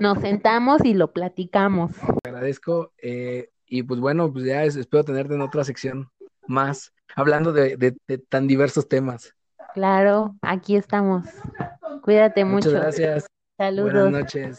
Nos 0.00 0.18
sentamos 0.18 0.84
y 0.84 0.94
lo 0.94 1.12
platicamos. 1.12 1.92
Te 2.24 2.30
agradezco. 2.30 2.92
Eh, 3.00 3.50
y 3.68 3.84
pues 3.84 4.00
bueno, 4.00 4.32
pues 4.32 4.44
ya 4.44 4.64
espero 4.64 5.04
tenerte 5.04 5.34
en 5.34 5.42
otra 5.42 5.62
sección 5.62 6.08
más, 6.48 6.92
hablando 7.14 7.52
de, 7.52 7.76
de, 7.76 8.18
tan 8.18 8.48
diversos 8.48 8.88
temas. 8.88 9.32
Claro, 9.74 10.34
aquí 10.42 10.74
estamos. 10.74 11.24
Cuídate 12.02 12.44
mucho. 12.44 12.68
Muchas 12.68 12.82
gracias. 12.82 13.26
Saludos. 13.56 13.92
Buenas 13.92 14.10
noches. 14.10 14.58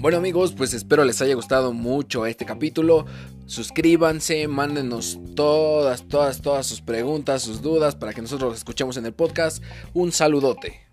Bueno 0.00 0.16
amigos, 0.16 0.54
pues 0.56 0.74
espero 0.74 1.04
les 1.04 1.20
haya 1.22 1.34
gustado 1.34 1.72
mucho 1.72 2.24
este 2.24 2.46
capítulo. 2.46 3.04
Suscríbanse, 3.46 4.46
mándenos 4.46 5.18
todas, 5.34 6.06
todas, 6.06 6.40
todas 6.40 6.66
sus 6.66 6.80
preguntas, 6.80 7.42
sus 7.42 7.62
dudas 7.62 7.96
para 7.96 8.12
que 8.12 8.22
nosotros 8.22 8.50
los 8.50 8.58
escuchemos 8.58 8.96
en 8.96 9.06
el 9.06 9.12
podcast. 9.12 9.60
Un 9.94 10.12
saludote. 10.12 10.87